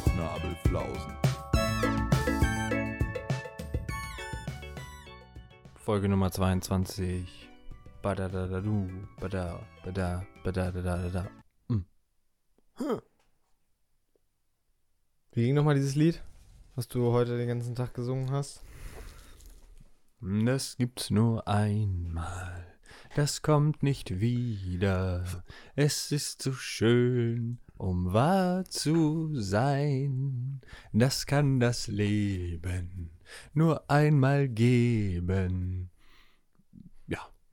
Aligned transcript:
Bauchnabelflausen. 0.00 1.12
Folge 5.74 6.08
Nummer 6.08 6.30
22. 6.30 7.48
Badadadadu, 8.02 8.88
bada, 9.20 9.60
bada, 9.84 10.24
badadadada. 10.42 11.30
Wie 15.32 15.44
ging 15.44 15.54
nochmal 15.54 15.74
dieses 15.74 15.94
Lied, 15.94 16.22
was 16.76 16.88
du 16.88 17.12
heute 17.12 17.36
den 17.36 17.48
ganzen 17.48 17.74
Tag 17.74 17.92
gesungen 17.94 18.30
hast? 18.30 18.62
Das 20.20 20.76
gibt's 20.76 21.10
nur 21.10 21.46
einmal. 21.46 22.66
Das 23.16 23.42
kommt 23.42 23.82
nicht 23.82 24.20
wieder. 24.20 25.24
Es 25.74 26.10
ist 26.10 26.42
so 26.42 26.52
schön, 26.52 27.58
um 27.80 28.12
wahr 28.12 28.64
zu 28.66 29.34
sein. 29.40 30.60
Das 30.92 31.26
kann 31.26 31.60
das 31.60 31.86
Leben 31.86 33.10
nur 33.54 33.90
einmal 33.90 34.48
geben. 34.48 35.90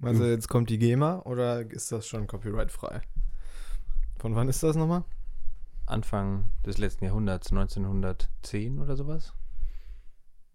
Also 0.02 0.26
jetzt 0.26 0.48
kommt 0.48 0.70
die 0.70 0.78
GEMA 0.78 1.22
oder 1.22 1.62
ist 1.72 1.92
das 1.92 2.08
schon 2.08 2.28
copyrightfrei? 2.28 3.02
Von 4.20 4.36
wann 4.36 4.48
ist 4.48 4.62
das 4.62 4.76
nochmal? 4.76 5.04
Anfang 5.86 6.52
des 6.66 6.78
letzten 6.78 7.06
Jahrhunderts, 7.06 7.50
1910 7.52 8.80
oder 8.80 8.96
sowas. 8.96 9.34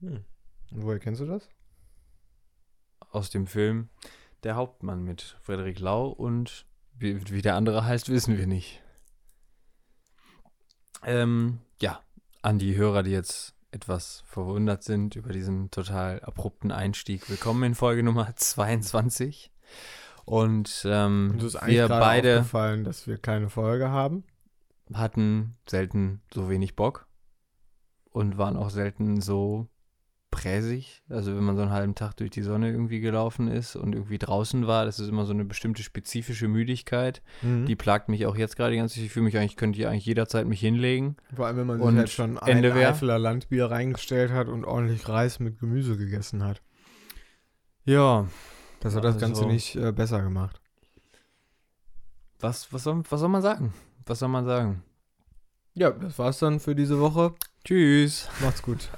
Und 0.00 0.24
woher 0.70 0.98
kennst 0.98 1.20
du 1.20 1.26
das? 1.26 1.48
Aus 3.10 3.30
dem 3.30 3.46
Film 3.46 3.88
Der 4.44 4.56
Hauptmann 4.56 5.02
mit 5.02 5.36
Frederik 5.42 5.80
Lau 5.80 6.08
und 6.08 6.66
wie, 6.98 7.30
wie 7.30 7.42
der 7.42 7.56
andere 7.56 7.84
heißt, 7.84 8.08
wissen 8.10 8.36
wir 8.36 8.46
nicht. 8.46 8.81
Ähm, 11.04 11.58
ja, 11.80 12.00
an 12.42 12.58
die 12.58 12.76
Hörer, 12.76 13.02
die 13.02 13.10
jetzt 13.10 13.54
etwas 13.72 14.22
verwundert 14.26 14.84
sind 14.84 15.16
über 15.16 15.32
diesen 15.32 15.70
total 15.70 16.20
abrupten 16.20 16.70
Einstieg. 16.70 17.28
Willkommen 17.28 17.64
in 17.64 17.74
Folge 17.74 18.02
Nummer 18.02 18.32
22. 18.36 19.50
Und 20.24 20.86
ähm, 20.86 21.30
Und 21.32 21.38
es 21.38 21.54
ist 21.54 21.56
eigentlich 21.56 21.78
wir 21.78 21.88
beide 21.88 22.38
aufgefallen, 22.38 22.84
dass 22.84 23.08
wir 23.08 23.18
keine 23.18 23.48
Folge 23.48 23.88
haben. 23.88 24.24
hatten 24.94 25.56
selten 25.68 26.22
so 26.32 26.48
wenig 26.48 26.76
Bock 26.76 27.08
und 28.10 28.38
waren 28.38 28.56
auch 28.56 28.70
selten 28.70 29.20
so 29.20 29.66
präsig. 30.42 31.02
Also 31.08 31.34
wenn 31.36 31.44
man 31.44 31.56
so 31.56 31.62
einen 31.62 31.70
halben 31.70 31.94
Tag 31.94 32.16
durch 32.16 32.30
die 32.30 32.42
Sonne 32.42 32.70
irgendwie 32.70 33.00
gelaufen 33.00 33.48
ist 33.48 33.76
und 33.76 33.94
irgendwie 33.94 34.18
draußen 34.18 34.66
war, 34.66 34.84
das 34.84 34.98
ist 34.98 35.08
immer 35.08 35.24
so 35.24 35.32
eine 35.32 35.44
bestimmte 35.44 35.82
spezifische 35.82 36.48
Müdigkeit. 36.48 37.22
Mhm. 37.42 37.66
Die 37.66 37.76
plagt 37.76 38.08
mich 38.08 38.26
auch 38.26 38.36
jetzt 38.36 38.56
gerade 38.56 38.74
Zeit. 38.74 39.04
Ich 39.04 39.12
fühle 39.12 39.24
mich 39.24 39.36
eigentlich, 39.38 39.56
könnte 39.56 39.78
ich 39.78 39.86
eigentlich 39.86 40.06
jederzeit 40.06 40.46
mich 40.46 40.60
hinlegen. 40.60 41.16
Vor 41.34 41.46
allem, 41.46 41.56
wenn 41.58 41.66
man 41.66 41.80
Und 41.80 41.90
sich 41.92 41.98
halt 41.98 42.10
schon 42.10 42.38
ein 42.38 42.64
Eifeler 42.64 43.18
Landbier 43.18 43.66
reingestellt 43.70 44.32
hat 44.32 44.48
und 44.48 44.64
ordentlich 44.64 45.08
Reis 45.08 45.38
mit 45.40 45.58
Gemüse 45.60 45.96
gegessen 45.96 46.42
hat. 46.44 46.60
Ja, 47.84 48.26
Das 48.80 48.94
hat 48.96 49.04
das 49.04 49.18
Ganze 49.18 49.42
Also- 49.42 49.52
nicht 49.52 49.76
äh, 49.76 49.92
besser 49.92 50.22
gemacht. 50.22 50.60
was, 52.40 52.72
was, 52.72 52.82
soll, 52.82 53.02
was 53.08 53.20
soll 53.20 53.28
man 53.28 53.42
sagen? 53.42 53.72
Was 54.06 54.18
soll 54.18 54.28
man 54.28 54.44
sagen? 54.44 54.82
Ja, 55.74 55.90
das 55.90 56.18
war's 56.18 56.38
dann 56.40 56.58
für 56.60 56.74
diese 56.74 56.98
Woche. 57.00 57.34
Tschüss. 57.64 58.28
Macht's 58.40 58.62
gut. 58.62 58.88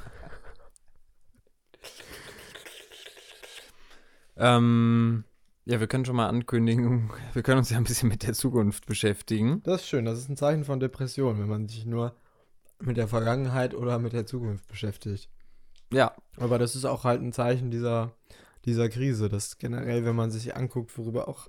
Ähm, 4.36 5.24
ja, 5.64 5.80
wir 5.80 5.86
können 5.86 6.04
schon 6.04 6.16
mal 6.16 6.28
ankündigen, 6.28 7.10
wir 7.32 7.42
können 7.42 7.58
uns 7.58 7.70
ja 7.70 7.78
ein 7.78 7.84
bisschen 7.84 8.08
mit 8.08 8.22
der 8.22 8.34
Zukunft 8.34 8.86
beschäftigen. 8.86 9.62
Das 9.64 9.83
ist 9.83 9.89
schön. 9.89 10.05
Das 10.05 10.18
ist 10.18 10.28
ein 10.28 10.36
Zeichen 10.36 10.64
von 10.64 10.80
Depression, 10.80 11.39
wenn 11.40 11.48
man 11.48 11.68
sich 11.68 11.86
nur 11.86 12.14
mit 12.80 12.96
der 12.96 13.08
Vergangenheit 13.08 13.74
oder 13.74 13.98
mit 13.98 14.12
der 14.12 14.27
Zukunft 14.27 14.67
beschäftigt. 14.68 15.28
Ja, 15.92 16.14
Aber 16.36 16.58
das 16.58 16.74
ist 16.74 16.84
auch 16.84 17.05
halt 17.05 17.22
ein 17.22 17.33
Zeichen 17.33 17.70
dieser, 17.70 18.12
dieser 18.64 18.89
Krise, 18.89 19.28
dass 19.28 19.58
generell, 19.58 20.05
wenn 20.05 20.17
man 20.17 20.30
sich 20.30 20.56
anguckt, 20.56 20.96
worüber 20.98 21.28
auch 21.28 21.48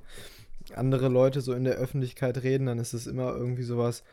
andere 0.73 1.09
Leute 1.09 1.41
so 1.41 1.53
in 1.53 1.63
der 1.63 1.75
Öffentlichkeit 1.75 2.41
reden, 2.43 2.67
dann 2.67 2.79
ist 2.79 2.93
es 2.93 3.07
immer 3.07 3.35
irgendwie 3.35 3.63
sowas, 3.63 4.03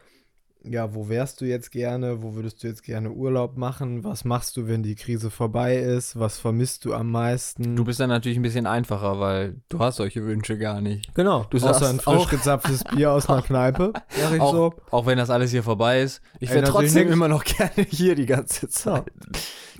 ja, 0.64 0.94
wo 0.94 1.08
wärst 1.08 1.40
du 1.40 1.44
jetzt 1.44 1.70
gerne, 1.72 2.22
wo 2.22 2.34
würdest 2.34 2.62
du 2.62 2.68
jetzt 2.68 2.82
gerne 2.82 3.10
Urlaub 3.10 3.56
machen, 3.56 4.04
was 4.04 4.24
machst 4.24 4.56
du, 4.56 4.68
wenn 4.68 4.82
die 4.82 4.94
Krise 4.94 5.30
vorbei 5.30 5.76
ist, 5.76 6.18
was 6.18 6.38
vermisst 6.38 6.84
du 6.84 6.94
am 6.94 7.10
meisten? 7.10 7.74
Du 7.74 7.84
bist 7.84 7.98
dann 8.00 8.08
natürlich 8.10 8.38
ein 8.38 8.42
bisschen 8.42 8.66
einfacher, 8.66 9.18
weil 9.18 9.60
du 9.68 9.78
hast 9.80 9.96
solche 9.96 10.24
Wünsche 10.24 10.58
gar 10.58 10.80
nicht. 10.80 11.12
genau, 11.14 11.44
du 11.50 11.58
sagst 11.58 11.82
ein 11.82 11.98
frisch 12.00 12.28
gezapftes 12.28 12.84
Bier 12.94 13.10
aus 13.12 13.28
einer 13.28 13.42
Kneipe, 13.42 13.92
ich 14.34 14.40
Auch, 14.40 14.52
so. 14.52 14.74
auch 14.90 15.06
wenn 15.06 15.18
das 15.18 15.30
alles 15.30 15.50
hier 15.50 15.62
vorbei 15.64 16.00
ist. 16.02 16.20
Ich 16.38 16.50
wäre 16.50 16.64
trotzdem 16.68 17.10
immer 17.10 17.28
noch 17.28 17.44
gerne 17.44 17.86
hier 17.88 18.14
die 18.14 18.26
ganze 18.26 18.68
Zeit. 18.68 19.10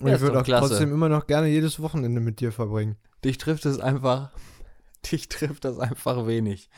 Und 0.00 0.08
Ja, 0.08 0.08
ich 0.08 0.14
ist 0.14 0.20
würde 0.22 0.40
auch 0.40 0.44
klasse. 0.44 0.68
trotzdem 0.68 0.92
immer 0.92 1.08
noch 1.08 1.26
gerne 1.26 1.46
jedes 1.48 1.80
Wochenende 1.80 2.20
mit 2.20 2.40
dir 2.40 2.50
verbringen. 2.50 2.96
Dich 3.24 3.38
trifft 3.38 3.66
es 3.66 3.78
einfach, 3.78 4.30
dich 5.12 5.28
trifft 5.28 5.64
das 5.64 5.78
einfach 5.78 6.26
wenig, 6.26 6.70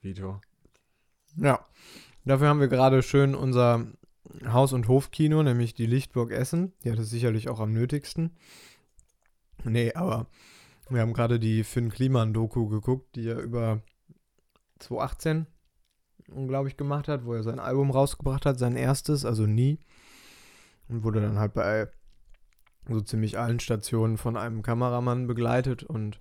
Vito. 0.00 0.40
Ja. 1.36 1.58
Dafür 2.28 2.48
haben 2.48 2.60
wir 2.60 2.68
gerade 2.68 3.02
schön 3.02 3.34
unser 3.34 3.86
Haus- 4.44 4.74
und 4.74 4.86
Hofkino, 4.86 5.42
nämlich 5.42 5.72
die 5.72 5.86
Lichtburg 5.86 6.30
Essen. 6.30 6.74
Die 6.84 6.92
hat 6.92 6.98
es 6.98 7.08
sicherlich 7.08 7.48
auch 7.48 7.58
am 7.58 7.72
nötigsten. 7.72 8.36
Nee, 9.64 9.94
aber 9.94 10.26
wir 10.90 11.00
haben 11.00 11.14
gerade 11.14 11.38
die 11.38 11.64
Finn 11.64 11.88
Kliman-Doku 11.88 12.68
geguckt, 12.68 13.16
die 13.16 13.26
er 13.26 13.38
über 13.38 13.80
2018, 14.78 15.46
glaube 16.48 16.68
ich, 16.68 16.76
gemacht 16.76 17.08
hat, 17.08 17.24
wo 17.24 17.32
er 17.32 17.42
sein 17.42 17.58
Album 17.58 17.90
rausgebracht 17.90 18.44
hat, 18.44 18.58
sein 18.58 18.76
erstes, 18.76 19.24
also 19.24 19.46
nie. 19.46 19.78
Und 20.90 21.04
wurde 21.04 21.22
dann 21.22 21.38
halt 21.38 21.54
bei 21.54 21.88
so 22.90 23.00
ziemlich 23.00 23.38
allen 23.38 23.58
Stationen 23.58 24.18
von 24.18 24.36
einem 24.36 24.60
Kameramann 24.60 25.28
begleitet 25.28 25.82
und 25.82 26.20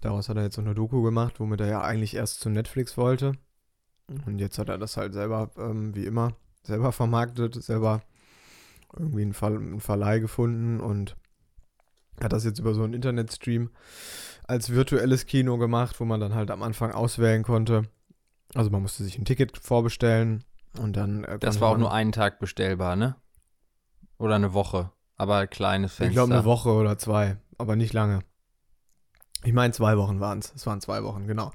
daraus 0.00 0.28
hat 0.28 0.36
er 0.36 0.44
jetzt 0.44 0.54
so 0.54 0.62
eine 0.62 0.76
Doku 0.76 1.02
gemacht, 1.02 1.40
womit 1.40 1.62
er 1.62 1.66
ja 1.66 1.82
eigentlich 1.82 2.14
erst 2.14 2.38
zu 2.38 2.48
Netflix 2.48 2.96
wollte. 2.96 3.32
Und 4.26 4.38
jetzt 4.38 4.58
hat 4.58 4.68
er 4.68 4.78
das 4.78 4.96
halt 4.96 5.12
selber, 5.14 5.50
ähm, 5.58 5.94
wie 5.94 6.04
immer, 6.06 6.32
selber 6.62 6.92
vermarktet, 6.92 7.54
selber 7.62 8.02
irgendwie 8.96 9.22
einen, 9.22 9.34
Ver 9.34 9.48
einen 9.48 9.80
Verleih 9.80 10.20
gefunden 10.20 10.80
und 10.80 11.16
hat 12.22 12.32
das 12.32 12.44
jetzt 12.44 12.58
über 12.60 12.72
so 12.72 12.82
einen 12.84 12.94
Internetstream 12.94 13.70
als 14.46 14.70
virtuelles 14.70 15.26
Kino 15.26 15.58
gemacht, 15.58 15.98
wo 16.00 16.04
man 16.04 16.20
dann 16.20 16.34
halt 16.34 16.50
am 16.50 16.62
Anfang 16.62 16.92
auswählen 16.92 17.42
konnte. 17.42 17.82
Also 18.54 18.70
man 18.70 18.82
musste 18.82 19.02
sich 19.04 19.18
ein 19.18 19.24
Ticket 19.24 19.58
vorbestellen 19.58 20.44
und 20.78 20.96
dann. 20.96 21.24
Äh, 21.24 21.38
Das 21.40 21.60
war 21.60 21.70
auch 21.70 21.78
nur 21.78 21.92
einen 21.92 22.12
Tag 22.12 22.38
bestellbar, 22.38 22.96
ne? 22.96 23.16
Oder 24.18 24.36
eine 24.36 24.54
Woche. 24.54 24.92
Aber 25.16 25.38
ein 25.38 25.50
kleines 25.50 25.94
Fenster. 25.94 26.10
Ich 26.10 26.14
glaube 26.14 26.32
eine 26.34 26.44
Woche 26.44 26.70
oder 26.70 26.96
zwei, 26.96 27.38
aber 27.58 27.74
nicht 27.76 27.92
lange. 27.92 28.20
Ich 29.44 29.52
meine, 29.52 29.72
zwei 29.72 29.96
Wochen 29.98 30.20
waren 30.20 30.38
es. 30.38 30.54
Es 30.54 30.66
waren 30.66 30.80
zwei 30.80 31.02
Wochen, 31.02 31.26
genau. 31.26 31.50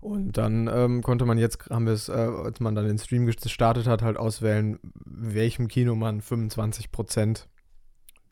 Und 0.00 0.32
dann 0.38 0.68
ähm, 0.72 1.02
konnte 1.02 1.24
man 1.24 1.38
jetzt, 1.38 1.70
haben 1.70 1.86
wir 1.86 1.92
es, 1.92 2.08
äh, 2.08 2.12
als 2.12 2.60
man 2.60 2.74
dann 2.74 2.86
den 2.86 2.98
Stream 2.98 3.26
gestartet 3.26 3.86
hat, 3.88 4.02
halt 4.02 4.16
auswählen, 4.16 4.78
welchem 5.04 5.66
Kino 5.68 5.94
man 5.96 6.20
25% 6.20 7.46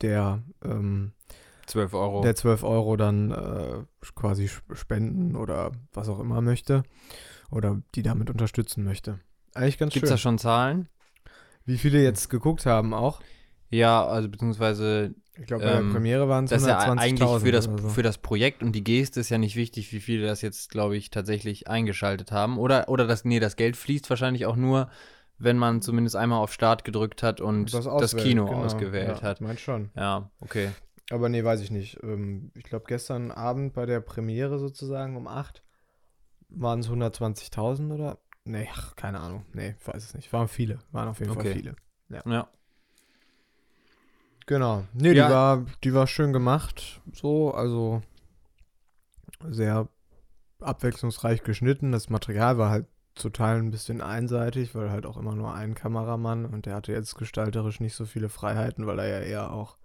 der, 0.01 0.43
ähm, 0.63 1.11
12 1.65 1.93
Euro. 1.93 2.21
der 2.21 2.35
12 2.35 2.63
Euro 2.63 2.95
dann 2.95 3.31
äh, 3.31 3.83
quasi 4.15 4.45
sp- 4.47 4.75
spenden 4.75 5.35
oder 5.35 5.71
was 5.93 6.07
auch 6.07 6.19
immer 6.19 6.41
möchte. 6.41 6.83
Oder 7.51 7.81
die 7.95 8.01
damit 8.03 8.29
unterstützen 8.29 8.83
möchte. 8.83 9.19
Eigentlich 9.53 9.77
ganz 9.77 9.93
Gibt 9.93 10.03
es 10.03 10.09
schön. 10.09 10.13
da 10.13 10.17
schon 10.17 10.37
Zahlen? 10.37 10.89
Wie 11.65 11.77
viele 11.77 12.01
jetzt 12.01 12.29
geguckt 12.29 12.65
haben 12.65 12.93
auch? 12.93 13.21
Ja, 13.69 14.05
also 14.05 14.29
beziehungsweise 14.29 15.13
Ich 15.39 15.45
glaube, 15.45 15.65
bei 15.65 15.71
Ähm, 15.71 15.87
der 15.87 15.93
Premiere 15.93 16.29
waren 16.29 16.45
es 16.45 16.51
Das 16.51 16.61
ist 16.61 16.67
ja 16.67 16.79
120.000 16.79 16.97
eigentlich 16.99 17.29
für 17.41 17.51
das, 17.51 17.65
so. 17.65 17.89
für 17.89 18.03
das 18.03 18.17
Projekt 18.17 18.63
und 18.63 18.71
die 18.73 18.83
Geste 18.83 19.19
ist 19.19 19.29
ja 19.29 19.37
nicht 19.37 19.55
wichtig, 19.55 19.91
wie 19.91 19.99
viele 19.99 20.25
das 20.25 20.41
jetzt, 20.41 20.69
glaube 20.69 20.97
ich, 20.97 21.09
tatsächlich 21.09 21.67
eingeschaltet 21.67 22.31
haben. 22.31 22.57
Oder, 22.57 22.89
oder 22.89 23.05
das, 23.07 23.25
nee, 23.25 23.39
das 23.39 23.55
Geld 23.55 23.75
fließt 23.77 24.09
wahrscheinlich 24.09 24.45
auch 24.45 24.55
nur, 24.55 24.89
wenn 25.37 25.57
man 25.57 25.81
zumindest 25.81 26.15
einmal 26.15 26.39
auf 26.39 26.51
Start 26.51 26.83
gedrückt 26.83 27.21
hat 27.23 27.41
und 27.41 27.73
das, 27.73 27.85
auswählt, 27.85 28.23
Kino 28.23 28.45
genau. 28.45 28.63
ausgewählt 28.63 29.17
ja, 29.17 29.21
hat. 29.21 29.37
Ich 29.37 29.45
meine 29.45 29.59
schon. 29.59 29.91
Ja, 29.95 30.31
okay. 30.39 30.71
Aber 31.11 31.29
nee, 31.29 31.43
weiß 31.43 31.61
ich 31.61 31.71
nicht. 31.71 31.99
Ähm, 32.03 32.51
ich 32.55 32.63
glaube, 32.63 32.85
gestern 32.87 33.31
Abend 33.31 33.73
bei 33.73 33.85
der 33.85 33.99
Premiere 34.01 34.59
sozusagen 34.59 35.15
um 35.15 35.27
8 35.27 35.63
waren 36.49 36.79
es 36.79 36.89
120.000 36.89 37.93
oder? 37.93 38.17
Nee, 38.43 38.67
ach, 38.73 38.95
keine 38.95 39.19
Ahnung. 39.19 39.45
Nee, 39.53 39.75
weiß 39.85 40.03
es 40.03 40.13
nicht. 40.13 40.31
Waren 40.33 40.47
viele. 40.47 40.79
Waren 40.91 41.09
auf 41.09 41.19
jeden 41.19 41.31
Okay. 41.31 41.43
Fall 41.43 41.53
viele. 41.53 41.75
Ja. 42.09 42.49
Genau. 44.47 44.85
Nee, 44.93 45.11
Ja. 45.11 45.27
die, 45.27 45.33
war, 45.33 45.65
die 45.83 45.93
war 45.93 46.07
schön 46.07 46.33
gemacht. 46.33 47.01
So, 47.13 47.53
also 47.53 48.01
sehr 49.47 49.87
abwechslungsreich 50.59 51.43
geschnitten. 51.43 51.91
Das 51.91 52.09
Material 52.09 52.57
war 52.57 52.71
halt 52.71 52.87
zu 53.13 53.29
Teilen 53.29 53.67
ein 53.67 53.71
bisschen 53.71 54.01
einseitig, 54.01 54.73
weil 54.73 54.89
halt 54.89 55.05
auch 55.05 55.17
immer 55.17 55.35
nur 55.35 55.53
ein 55.53 55.75
Kameramann 55.75 56.45
und 56.45 56.65
der 56.65 56.75
hatte 56.75 56.91
jetzt 56.91 57.15
gestalterisch 57.15 57.79
nicht 57.79 57.95
so 57.95 58.05
viele 58.05 58.29
Freiheiten, 58.29 58.87
weil 58.87 58.99
er 58.99 59.07
ja 59.07 59.19
eher 59.25 59.51
auch, 59.53 59.77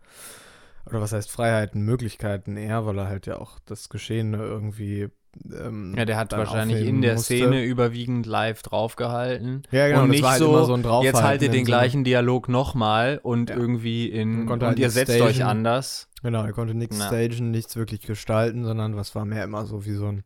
oder 0.87 1.01
was 1.01 1.13
heißt 1.13 1.31
Freiheiten, 1.31 1.83
Möglichkeiten 1.83 2.57
eher, 2.57 2.87
weil 2.87 2.99
er 2.99 3.09
halt 3.09 3.27
ja 3.27 3.39
auch 3.39 3.59
das 3.65 3.89
Geschehene 3.89 4.37
irgendwie 4.39 5.09
ähm, 5.53 5.95
Ja, 5.97 6.05
der 6.05 6.17
hat 6.17 6.33
wahrscheinlich 6.33 6.87
in 6.87 7.01
der 7.03 7.15
musste. 7.15 7.35
Szene 7.37 7.65
überwiegend 7.65 8.27
live 8.27 8.63
draufgehalten. 8.63 9.63
Ja, 9.71 9.89
genau, 9.89 10.03
und 10.03 10.09
das 10.09 10.17
nicht 10.17 10.25
halt 10.29 10.39
so, 10.39 10.65
so 10.65 11.03
jetzt 11.03 11.23
haltet 11.23 11.53
den 11.55 11.65
gleichen 11.65 12.05
Dialog 12.05 12.49
nochmal 12.49 13.21
und 13.23 13.51
Ja. 13.51 13.57
irgendwie 13.57 14.09
in, 14.09 14.49
und 14.49 14.63
halt 14.63 14.79
ihr 14.79 14.91
setzt 14.91 15.13
stagen. 15.15 15.29
euch 15.31 15.45
anders. 15.45 16.09
Genau, 16.23 16.45
er 16.45 16.53
konnte 16.53 16.75
nichts 16.75 16.99
Ja. 16.99 17.07
stagen, 17.09 17.51
nichts 17.51 17.77
wirklich 17.77 18.03
gestalten, 18.03 18.65
sondern 18.65 18.97
was 18.97 19.15
war 19.15 19.25
mehr 19.25 19.45
immer 19.45 19.67
so 19.67 19.85
wie 19.87 19.95
so 19.95 20.07
ein 20.07 20.25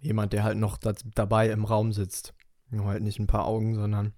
jemand, 0.00 0.32
der 0.32 0.44
halt 0.44 0.56
noch 0.58 0.78
da, 0.78 0.92
dabei 1.14 1.50
im 1.50 1.64
Raum 1.64 1.92
sitzt. 1.92 2.34
Nur 2.70 2.86
halt 2.86 3.02
nicht 3.02 3.18
ein 3.18 3.26
paar 3.26 3.46
Augen, 3.46 3.74
sondern 3.74 4.12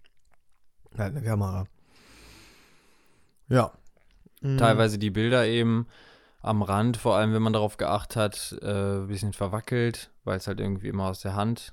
halt 0.96 1.16
eine 1.16 1.22
Kamera. 1.24 1.64
Ja. 3.48 3.72
Teilweise 4.58 4.98
die 4.98 5.10
Bilder 5.10 5.46
eben 5.46 5.86
am 6.42 6.62
Rand, 6.62 6.96
vor 6.96 7.16
allem 7.16 7.32
wenn 7.32 7.42
man 7.42 7.52
darauf 7.52 7.76
geachtet 7.76 8.16
hat, 8.16 8.58
äh, 8.62 8.98
ein 8.98 9.06
bisschen 9.06 9.32
verwackelt, 9.32 10.10
weil 10.24 10.36
es 10.36 10.46
halt 10.46 10.60
irgendwie 10.60 10.88
immer 10.88 11.08
aus 11.08 11.20
der 11.20 11.34
Hand 11.34 11.72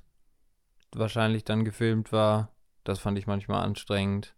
wahrscheinlich 0.92 1.44
dann 1.44 1.64
gefilmt 1.64 2.12
war. 2.12 2.50
Das 2.84 2.98
fand 2.98 3.18
ich 3.18 3.26
manchmal 3.26 3.64
anstrengend. 3.64 4.34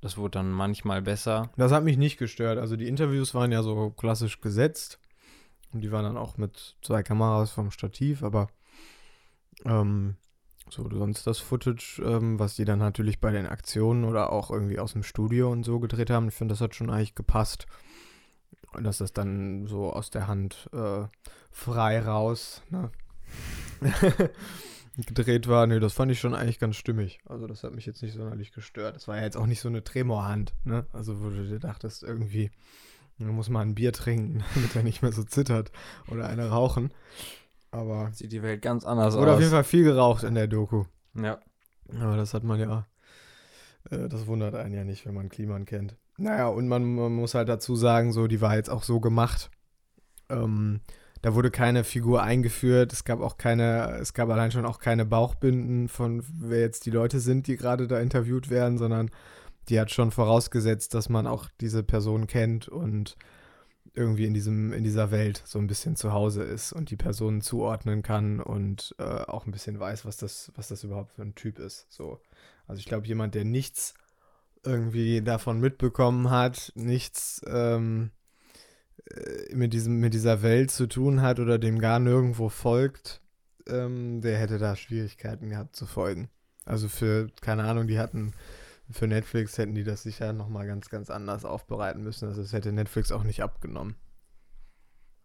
Das 0.00 0.16
wurde 0.16 0.38
dann 0.38 0.50
manchmal 0.50 1.02
besser. 1.02 1.50
Das 1.56 1.72
hat 1.72 1.84
mich 1.84 1.96
nicht 1.96 2.18
gestört. 2.18 2.58
Also 2.58 2.76
die 2.76 2.88
Interviews 2.88 3.34
waren 3.34 3.52
ja 3.52 3.62
so 3.62 3.90
klassisch 3.90 4.40
gesetzt. 4.40 4.98
Und 5.72 5.80
die 5.80 5.90
waren 5.90 6.04
dann 6.04 6.16
auch 6.16 6.36
mit 6.36 6.76
zwei 6.82 7.02
Kameras 7.02 7.50
vom 7.50 7.70
Stativ, 7.70 8.22
aber 8.22 8.46
ähm, 9.64 10.16
so 10.70 10.88
sonst 10.88 11.26
das 11.26 11.40
Footage, 11.40 12.00
ähm, 12.04 12.38
was 12.38 12.54
die 12.54 12.64
dann 12.64 12.78
natürlich 12.78 13.20
bei 13.20 13.32
den 13.32 13.46
Aktionen 13.46 14.04
oder 14.04 14.32
auch 14.32 14.50
irgendwie 14.50 14.78
aus 14.78 14.92
dem 14.92 15.02
Studio 15.02 15.50
und 15.50 15.64
so 15.64 15.80
gedreht 15.80 16.10
haben, 16.10 16.28
ich 16.28 16.34
finde, 16.34 16.52
das 16.52 16.60
hat 16.60 16.74
schon 16.74 16.90
eigentlich 16.90 17.14
gepasst. 17.14 17.66
Und 18.74 18.84
dass 18.84 18.98
das 18.98 19.12
dann 19.12 19.66
so 19.66 19.92
aus 19.92 20.10
der 20.10 20.26
Hand 20.26 20.68
äh, 20.72 21.04
frei 21.50 22.00
raus 22.00 22.62
ne? 22.70 22.90
gedreht 24.96 25.48
war, 25.48 25.66
nee, 25.66 25.80
das 25.80 25.92
fand 25.92 26.12
ich 26.12 26.20
schon 26.20 26.34
eigentlich 26.34 26.58
ganz 26.58 26.76
stimmig. 26.76 27.20
Also 27.26 27.46
das 27.46 27.64
hat 27.64 27.74
mich 27.74 27.86
jetzt 27.86 28.02
nicht 28.02 28.14
sonderlich 28.14 28.52
gestört. 28.52 28.96
Das 28.96 29.08
war 29.08 29.16
ja 29.16 29.22
jetzt 29.22 29.36
auch 29.36 29.46
nicht 29.46 29.60
so 29.60 29.68
eine 29.68 29.82
Tremorhand, 29.82 30.54
ne? 30.64 30.86
Also 30.92 31.20
wo 31.20 31.30
du 31.30 31.46
dir 31.46 31.58
dachtest, 31.58 32.02
irgendwie, 32.02 32.50
man 33.18 33.34
muss 33.34 33.48
mal 33.48 33.62
ein 33.62 33.74
Bier 33.74 33.92
trinken, 33.92 34.44
damit 34.54 34.76
er 34.76 34.82
nicht 34.82 35.02
mehr 35.02 35.12
so 35.12 35.24
zittert 35.24 35.72
oder 36.08 36.28
eine 36.28 36.48
rauchen. 36.48 36.92
Aber 37.70 38.10
Sieht 38.12 38.30
die 38.30 38.42
Welt 38.42 38.62
ganz 38.62 38.84
anders 38.84 39.16
aus. 39.16 39.26
auf 39.26 39.40
jeden 39.40 39.50
Fall 39.50 39.64
viel 39.64 39.82
geraucht 39.82 40.22
in 40.22 40.34
der 40.34 40.46
Doku. 40.46 40.84
Ja. 41.14 41.40
Aber 42.00 42.16
das 42.16 42.32
hat 42.32 42.44
man 42.44 42.60
ja, 42.60 42.86
äh, 43.90 44.08
das 44.08 44.26
wundert 44.26 44.54
einen 44.54 44.74
ja 44.74 44.84
nicht, 44.84 45.06
wenn 45.06 45.14
man 45.14 45.28
Kliman 45.28 45.64
kennt. 45.64 45.96
Naja, 46.16 46.48
und 46.48 46.68
man, 46.68 46.94
man 46.94 47.12
muss 47.12 47.34
halt 47.34 47.48
dazu 47.48 47.76
sagen, 47.76 48.12
so, 48.12 48.26
die 48.26 48.40
war 48.40 48.54
jetzt 48.56 48.70
auch 48.70 48.82
so 48.82 49.00
gemacht. 49.00 49.50
Ähm, 50.28 50.80
da 51.22 51.34
wurde 51.34 51.50
keine 51.50 51.84
Figur 51.84 52.22
eingeführt, 52.22 52.92
es 52.92 53.04
gab 53.04 53.20
auch 53.20 53.38
keine, 53.38 53.96
es 53.98 54.12
gab 54.12 54.28
allein 54.28 54.52
schon 54.52 54.66
auch 54.66 54.78
keine 54.78 55.06
Bauchbinden 55.06 55.88
von 55.88 56.22
wer 56.28 56.60
jetzt 56.60 56.84
die 56.84 56.90
Leute 56.90 57.18
sind, 57.18 57.46
die 57.46 57.56
gerade 57.56 57.86
da 57.86 57.98
interviewt 57.98 58.50
werden, 58.50 58.76
sondern 58.76 59.10
die 59.70 59.80
hat 59.80 59.90
schon 59.90 60.10
vorausgesetzt, 60.10 60.92
dass 60.92 61.08
man 61.08 61.26
auch 61.26 61.48
diese 61.60 61.82
Person 61.82 62.26
kennt 62.26 62.68
und 62.68 63.16
irgendwie 63.94 64.26
in 64.26 64.34
diesem, 64.34 64.72
in 64.72 64.84
dieser 64.84 65.10
Welt 65.10 65.42
so 65.46 65.58
ein 65.58 65.66
bisschen 65.66 65.96
zu 65.96 66.12
Hause 66.12 66.42
ist 66.42 66.72
und 66.72 66.90
die 66.90 66.96
Personen 66.96 67.40
zuordnen 67.40 68.02
kann 68.02 68.40
und 68.40 68.94
äh, 68.98 69.04
auch 69.04 69.46
ein 69.46 69.52
bisschen 69.52 69.80
weiß, 69.80 70.04
was 70.04 70.16
das, 70.16 70.52
was 70.56 70.68
das 70.68 70.84
überhaupt 70.84 71.12
für 71.12 71.22
ein 71.22 71.34
Typ 71.34 71.58
ist. 71.58 71.86
So. 71.88 72.20
Also 72.66 72.80
ich 72.80 72.86
glaube, 72.86 73.06
jemand, 73.06 73.34
der 73.34 73.44
nichts 73.44 73.94
irgendwie 74.64 75.22
davon 75.22 75.60
mitbekommen 75.60 76.30
hat, 76.30 76.72
nichts 76.74 77.42
ähm, 77.46 78.10
äh, 79.10 79.54
mit, 79.54 79.72
diesem, 79.72 80.00
mit 80.00 80.14
dieser 80.14 80.42
Welt 80.42 80.70
zu 80.70 80.86
tun 80.86 81.22
hat 81.22 81.40
oder 81.40 81.58
dem 81.58 81.78
gar 81.78 81.98
nirgendwo 81.98 82.48
folgt, 82.48 83.20
ähm, 83.68 84.20
der 84.20 84.38
hätte 84.38 84.58
da 84.58 84.76
Schwierigkeiten 84.76 85.50
gehabt 85.50 85.76
zu 85.76 85.86
folgen. 85.86 86.30
Also 86.64 86.88
für, 86.88 87.28
keine 87.40 87.64
Ahnung, 87.64 87.86
die 87.86 87.98
hatten, 87.98 88.32
für 88.90 89.06
Netflix 89.06 89.58
hätten 89.58 89.74
die 89.74 89.84
das 89.84 90.02
sicher 90.02 90.32
nochmal 90.32 90.66
ganz, 90.66 90.88
ganz 90.88 91.10
anders 91.10 91.44
aufbereiten 91.44 92.02
müssen. 92.02 92.28
Also 92.28 92.42
das 92.42 92.52
hätte 92.52 92.72
Netflix 92.72 93.12
auch 93.12 93.24
nicht 93.24 93.42
abgenommen. 93.42 93.96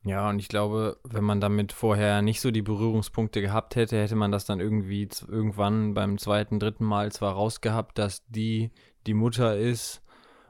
Ja, 0.03 0.29
und 0.29 0.39
ich 0.39 0.47
glaube, 0.47 0.97
wenn 1.03 1.25
man 1.25 1.41
damit 1.41 1.73
vorher 1.73 2.21
nicht 2.21 2.39
so 2.39 2.51
die 2.51 2.61
Berührungspunkte 2.61 3.41
gehabt 3.41 3.75
hätte, 3.75 4.01
hätte 4.01 4.15
man 4.15 4.31
das 4.31 4.45
dann 4.45 4.61
irgendwie 4.61 5.09
irgendwann 5.27 5.93
beim 5.93 6.17
zweiten, 6.17 6.57
dritten 6.57 6.85
Mal 6.85 7.11
zwar 7.11 7.33
rausgehabt, 7.33 7.97
dass 7.97 8.25
die 8.27 8.71
die 9.07 9.13
Mutter 9.13 9.57
ist 9.57 10.01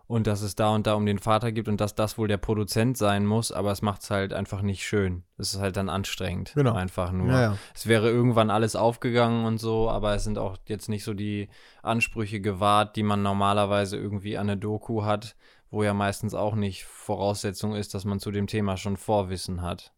und 0.10 0.26
dass 0.26 0.42
es 0.42 0.56
da 0.56 0.74
und 0.74 0.88
da 0.88 0.96
um 0.96 1.06
den 1.06 1.20
Vater 1.20 1.52
gibt 1.52 1.68
und 1.68 1.80
dass 1.80 1.94
das 1.94 2.18
wohl 2.18 2.28
der 2.28 2.38
Produzent 2.38 2.98
sein 2.98 3.28
muss, 3.28 3.52
aber 3.52 3.72
es 3.72 3.84
macht 3.84 4.02
es 4.02 4.10
halt 4.10 4.34
einfach 4.34 4.64
nicht 4.64 4.84
schön. 4.84 5.24
Es 5.38 5.54
ist 5.54 5.60
halt 5.60 5.78
dann 5.78 5.88
anstrengend. 5.88 6.54
Genau. 6.56 6.74
Einfach 6.74 7.12
nur. 7.12 7.28
Ja, 7.28 7.42
ja. 7.42 7.58
Es 7.76 7.86
wäre 7.86 8.10
irgendwann 8.10 8.50
alles 8.50 8.76
aufgegangen 8.76 9.46
und 9.46 9.60
so, 9.60 9.88
aber 9.88 10.16
es 10.16 10.24
sind 10.24 10.40
auch 10.40 10.58
jetzt 10.66 10.90
nicht 10.90 11.04
so 11.04 11.14
die 11.14 11.48
Ansprüche 11.84 12.42
gewahrt, 12.42 12.96
die 12.96 13.04
man 13.04 13.22
normalerweise 13.22 13.98
irgendwie 13.98 14.36
an 14.36 14.50
eine 14.50 14.58
Doku 14.58 15.04
hat, 15.04 15.36
wo 15.70 15.84
ja 15.84 15.94
meistens 15.94 16.34
auch 16.34 16.56
nicht 16.56 16.86
Voraussetzung 16.86 17.76
ist, 17.76 17.94
dass 17.94 18.04
man 18.04 18.20
zu 18.20 18.32
dem 18.32 18.48
Thema 18.48 18.78
schon 18.78 18.98
Vorwissen 18.98 19.62
hat. 19.62 19.94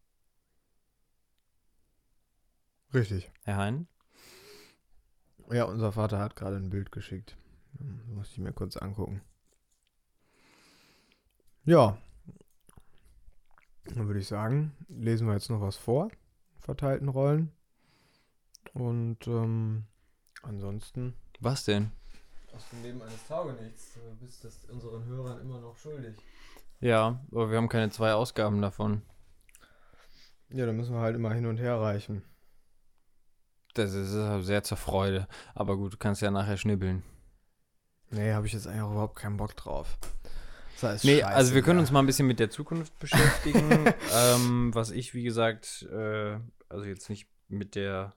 Richtig. 2.92 3.32
Herr 3.44 3.56
Hein? 3.56 3.88
Ja, 5.50 5.64
unser 5.64 5.92
Vater 5.92 6.18
hat 6.18 6.36
gerade 6.36 6.56
ein 6.56 6.68
Bild 6.68 6.92
geschickt. 6.92 7.38
Muss 8.06 8.32
ich 8.32 8.38
mir 8.38 8.52
kurz 8.52 8.76
angucken. 8.76 9.22
Ja. 11.64 11.96
Dann 13.84 14.06
würde 14.06 14.20
ich 14.20 14.28
sagen, 14.28 14.72
lesen 14.88 15.26
wir 15.26 15.34
jetzt 15.34 15.50
noch 15.50 15.60
was 15.60 15.76
vor. 15.76 16.10
Verteilten 16.60 17.08
Rollen. 17.08 17.52
Und 18.74 19.26
ähm, 19.26 19.84
ansonsten. 20.42 21.14
Was 21.40 21.64
denn? 21.64 21.90
Aus 22.54 22.68
dem 22.70 22.82
Leben 22.82 23.02
eines 23.02 23.26
Taugenichts. 23.26 23.94
Du 23.94 24.24
bist 24.24 24.44
das 24.44 24.64
unseren 24.66 25.04
Hörern 25.06 25.40
immer 25.40 25.60
noch 25.60 25.76
schuldig. 25.76 26.16
Ja, 26.80 27.20
aber 27.30 27.50
wir 27.50 27.56
haben 27.56 27.68
keine 27.68 27.90
zwei 27.90 28.12
Ausgaben 28.12 28.60
davon. 28.60 29.02
Ja, 30.50 30.66
da 30.66 30.72
müssen 30.72 30.94
wir 30.94 31.00
halt 31.00 31.16
immer 31.16 31.32
hin 31.32 31.46
und 31.46 31.58
her 31.58 31.80
reichen. 31.80 32.22
Das 33.74 33.94
ist 33.94 34.14
äh, 34.14 34.40
sehr 34.42 34.62
zur 34.62 34.76
Freude. 34.76 35.26
Aber 35.54 35.76
gut, 35.76 35.94
du 35.94 35.96
kannst 35.96 36.20
ja 36.20 36.30
nachher 36.30 36.56
schnibbeln. 36.56 37.02
Nee, 38.12 38.32
habe 38.32 38.46
ich 38.46 38.52
jetzt 38.52 38.66
eigentlich 38.66 38.82
auch 38.82 38.92
überhaupt 38.92 39.16
keinen 39.16 39.36
Bock 39.36 39.56
drauf. 39.56 39.98
Das 40.80 40.90
heißt, 40.90 41.04
Nee, 41.04 41.22
also 41.22 41.54
wir 41.54 41.62
können 41.62 41.78
uns 41.78 41.88
scheißegal. 41.88 41.94
mal 41.94 42.02
ein 42.02 42.06
bisschen 42.06 42.26
mit 42.26 42.38
der 42.40 42.50
Zukunft 42.50 42.98
beschäftigen. 42.98 43.86
ähm, 44.14 44.74
was 44.74 44.90
ich, 44.90 45.14
wie 45.14 45.22
gesagt, 45.22 45.86
äh, 45.92 46.36
also 46.68 46.84
jetzt 46.84 47.08
nicht 47.08 47.26
mit 47.48 47.74
der 47.74 48.14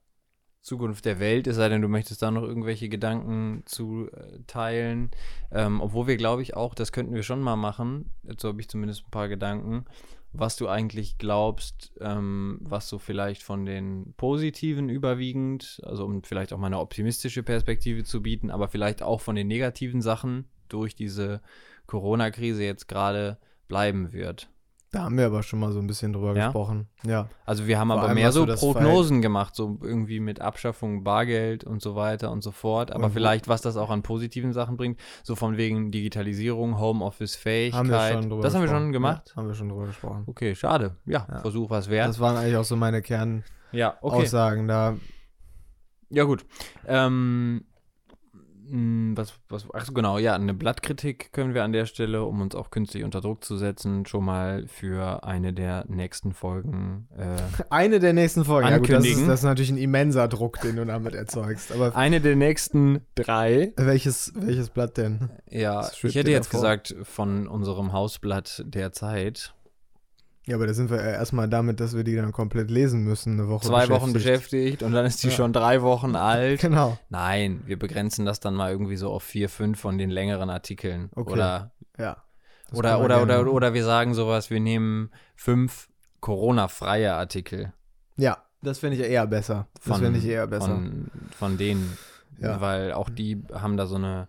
Zukunft 0.61 1.05
der 1.05 1.19
Welt, 1.19 1.45
es 1.45 1.57
sei 1.57 1.69
denn, 1.69 1.81
du 1.83 1.87
möchtest 1.87 2.21
da 2.23 2.31
noch 2.31 2.41
irgendwelche 2.41 2.89
Gedanken 2.89 3.61
zu 3.65 4.09
äh, 4.11 4.39
teilen. 4.47 5.11
Ähm, 5.51 5.79
obwohl 5.79 6.07
wir, 6.07 6.17
glaube 6.17 6.41
ich, 6.41 6.55
auch, 6.55 6.73
das 6.73 6.91
könnten 6.91 7.13
wir 7.13 7.23
schon 7.23 7.41
mal 7.41 7.55
machen, 7.55 8.11
dazu 8.23 8.47
habe 8.47 8.59
ich 8.61 8.67
zumindest 8.67 9.05
ein 9.05 9.11
paar 9.11 9.29
Gedanken, 9.29 9.85
was 10.37 10.55
du 10.55 10.67
eigentlich 10.67 11.17
glaubst, 11.17 11.93
ähm, 11.99 12.57
was 12.61 12.89
so 12.89 12.99
vielleicht 12.99 13.43
von 13.43 13.65
den 13.65 14.13
Positiven 14.17 14.89
überwiegend, 14.89 15.81
also 15.83 16.05
um 16.05 16.23
vielleicht 16.23 16.53
auch 16.53 16.57
mal 16.57 16.67
eine 16.67 16.79
optimistische 16.79 17.43
Perspektive 17.43 18.03
zu 18.03 18.21
bieten, 18.21 18.51
aber 18.51 18.67
vielleicht 18.67 19.01
auch 19.01 19.21
von 19.21 19.35
den 19.35 19.47
negativen 19.47 20.01
Sachen 20.01 20.45
durch 20.69 20.95
diese 20.95 21.41
Corona-Krise 21.87 22.63
jetzt 22.63 22.87
gerade 22.87 23.37
bleiben 23.67 24.13
wird. 24.13 24.49
Da 24.95 25.03
haben 25.03 25.17
wir 25.17 25.25
aber 25.25 25.43
schon 25.43 25.59
mal 25.59 25.73
so 25.73 25.79
ein 25.79 25.87
bisschen 25.87 26.13
drüber 26.13 26.33
Ja? 26.37 26.45
gesprochen. 26.45 26.87
Ja. 27.05 27.27
Also 27.45 27.67
wir 27.67 27.77
haben 27.77 27.89
Vor 27.89 28.01
aber 28.01 28.13
mehr 28.13 28.31
so 28.31 28.45
Prognosen 28.45 29.21
gemacht, 29.21 29.53
so 29.53 29.77
irgendwie 29.81 30.21
mit 30.21 30.39
Abschaffung 30.39 31.03
Bargeld 31.03 31.65
und 31.65 31.81
so 31.81 31.97
weiter 31.97 32.31
und 32.31 32.41
so 32.41 32.51
fort. 32.51 32.91
Aber 32.93 33.07
wo- 33.07 33.09
vielleicht, 33.09 33.49
was 33.49 33.61
das 33.61 33.75
auch 33.75 33.89
an 33.89 34.03
positiven 34.03 34.53
Sachen 34.53 34.77
bringt, 34.77 34.97
so 35.21 35.35
von 35.35 35.57
wegen 35.57 35.91
Digitalisierung, 35.91 36.79
Homeoffice-Fähigkeit. 36.79 37.77
Haben 37.77 37.89
wir 37.89 38.09
schon 38.21 38.29
drüber 38.29 38.41
das 38.43 38.55
haben 38.55 38.61
wir 38.61 38.69
schon 38.69 38.93
gemacht? 38.93 39.23
Ja, 39.31 39.35
haben 39.35 39.47
wir 39.49 39.53
schon 39.55 39.67
drüber 39.67 39.87
gesprochen. 39.87 40.23
Okay, 40.27 40.55
schade. 40.55 40.95
Ja, 41.05 41.27
Ja. 41.29 41.39
Versuch 41.41 41.69
was 41.69 41.89
wert. 41.89 42.07
Das 42.07 42.21
waren 42.21 42.37
eigentlich 42.37 42.55
auch 42.55 42.63
so 42.63 42.77
meine 42.77 43.01
Kernaussagen 43.01 43.43
ja, 43.73 43.97
okay. 44.01 44.67
da. 44.67 44.95
Ja, 46.09 46.23
gut. 46.23 46.45
Ähm, 46.87 47.65
was, 49.15 49.33
was, 49.49 49.67
ach 49.73 49.85
so, 49.85 49.93
genau, 49.93 50.17
ja, 50.17 50.35
eine 50.35 50.53
Blattkritik 50.53 51.31
können 51.33 51.53
wir 51.53 51.63
an 51.63 51.71
der 51.71 51.85
Stelle, 51.85 52.23
um 52.23 52.41
uns 52.41 52.55
auch 52.55 52.71
künstlich 52.71 53.03
unter 53.03 53.21
Druck 53.21 53.43
zu 53.43 53.57
setzen, 53.57 54.05
schon 54.05 54.25
mal 54.25 54.67
für 54.67 55.23
eine 55.23 55.53
der 55.53 55.85
nächsten 55.87 56.33
Folgen. 56.33 57.07
Äh, 57.17 57.35
Eine 57.69 57.99
der 57.99 58.13
nächsten 58.13 58.45
Folgen. 58.45 58.69
Ja, 58.69 58.77
gut, 58.77 58.89
das 58.89 58.89
ist, 58.89 58.95
Ankündigen. 58.95 59.27
das 59.27 59.39
ist 59.41 59.45
natürlich 59.45 59.71
ein 59.71 59.77
immenser 59.77 60.27
Druck, 60.27 60.59
den 60.61 60.75
du 60.77 60.85
damit 60.85 61.13
erzeugst. 61.15 61.71
Aber 61.71 61.95
eine 61.95 62.21
der 62.21 62.35
nächsten 62.35 63.01
drei. 63.15 63.73
welches, 63.75 64.33
welches 64.35 64.69
Blatt 64.69 64.97
denn? 64.97 65.29
Ja, 65.49 65.89
ich 66.03 66.15
hätte 66.15 66.31
jetzt 66.31 66.47
davor? 66.47 66.61
gesagt 66.61 66.95
von 67.03 67.47
unserem 67.47 67.93
Hausblatt 67.93 68.63
der 68.65 68.91
Zeit. 68.91 69.53
Ja, 70.47 70.55
aber 70.57 70.67
da 70.67 70.73
sind 70.73 70.91
wir 70.91 70.97
ja 70.97 71.11
erstmal 71.11 71.49
damit, 71.49 71.79
dass 71.79 71.95
wir 71.95 72.03
die 72.03 72.15
dann 72.15 72.31
komplett 72.31 72.69
lesen 72.69 73.03
müssen, 73.03 73.33
eine 73.33 73.47
Woche 73.49 73.65
Zwei 73.65 73.89
Wochen 73.89 74.13
beschäftigt 74.13 74.83
und 74.83 74.91
dann 74.91 75.05
ist 75.05 75.23
die 75.23 75.27
Ja. 75.27 75.33
schon 75.33 75.53
drei 75.53 75.81
Wochen 75.81 76.15
alt. 76.15 76.61
Genau, 76.61 76.97
Nein, 77.09 77.61
wir 77.65 77.79
begrenzen 77.79 78.25
das 78.25 78.39
dann 78.39 78.53
mal 78.53 78.71
irgendwie 78.71 78.95
so 78.97 79.11
auf 79.11 79.23
vier, 79.23 79.49
fünf 79.49 79.79
von 79.79 79.97
den 79.97 80.09
längeren 80.11 80.49
Artikeln. 80.51 81.09
Okay. 81.15 81.33
Oder, 81.33 81.71
ja. 81.97 82.17
Das 82.69 82.77
oder, 82.79 82.99
oder, 82.99 83.21
oder, 83.23 83.37
machen. 83.39 83.47
oder 83.49 83.73
wir 83.73 83.83
sagen 83.83 84.13
sowas, 84.13 84.49
wir 84.49 84.59
nehmen 84.59 85.09
fünf 85.35 85.89
Corona-freie 86.19 87.13
Artikel. 87.13 87.73
Ja, 88.17 88.37
Das 88.61 88.79
finde 88.79 88.97
ich 88.97 89.03
eher 89.03 89.27
besser. 89.27 89.67
Das 89.85 89.99
finde 89.99 90.19
ich 90.19 90.25
eher 90.25 90.47
besser. 90.47 90.67
Von, 90.67 91.07
von 91.37 91.57
denen. 91.57 91.97
Ja. 92.39 92.59
Weil 92.61 92.91
auch 92.93 93.09
die 93.09 93.43
haben 93.53 93.77
da 93.77 93.85
so 93.85 93.95
eine 93.95 94.27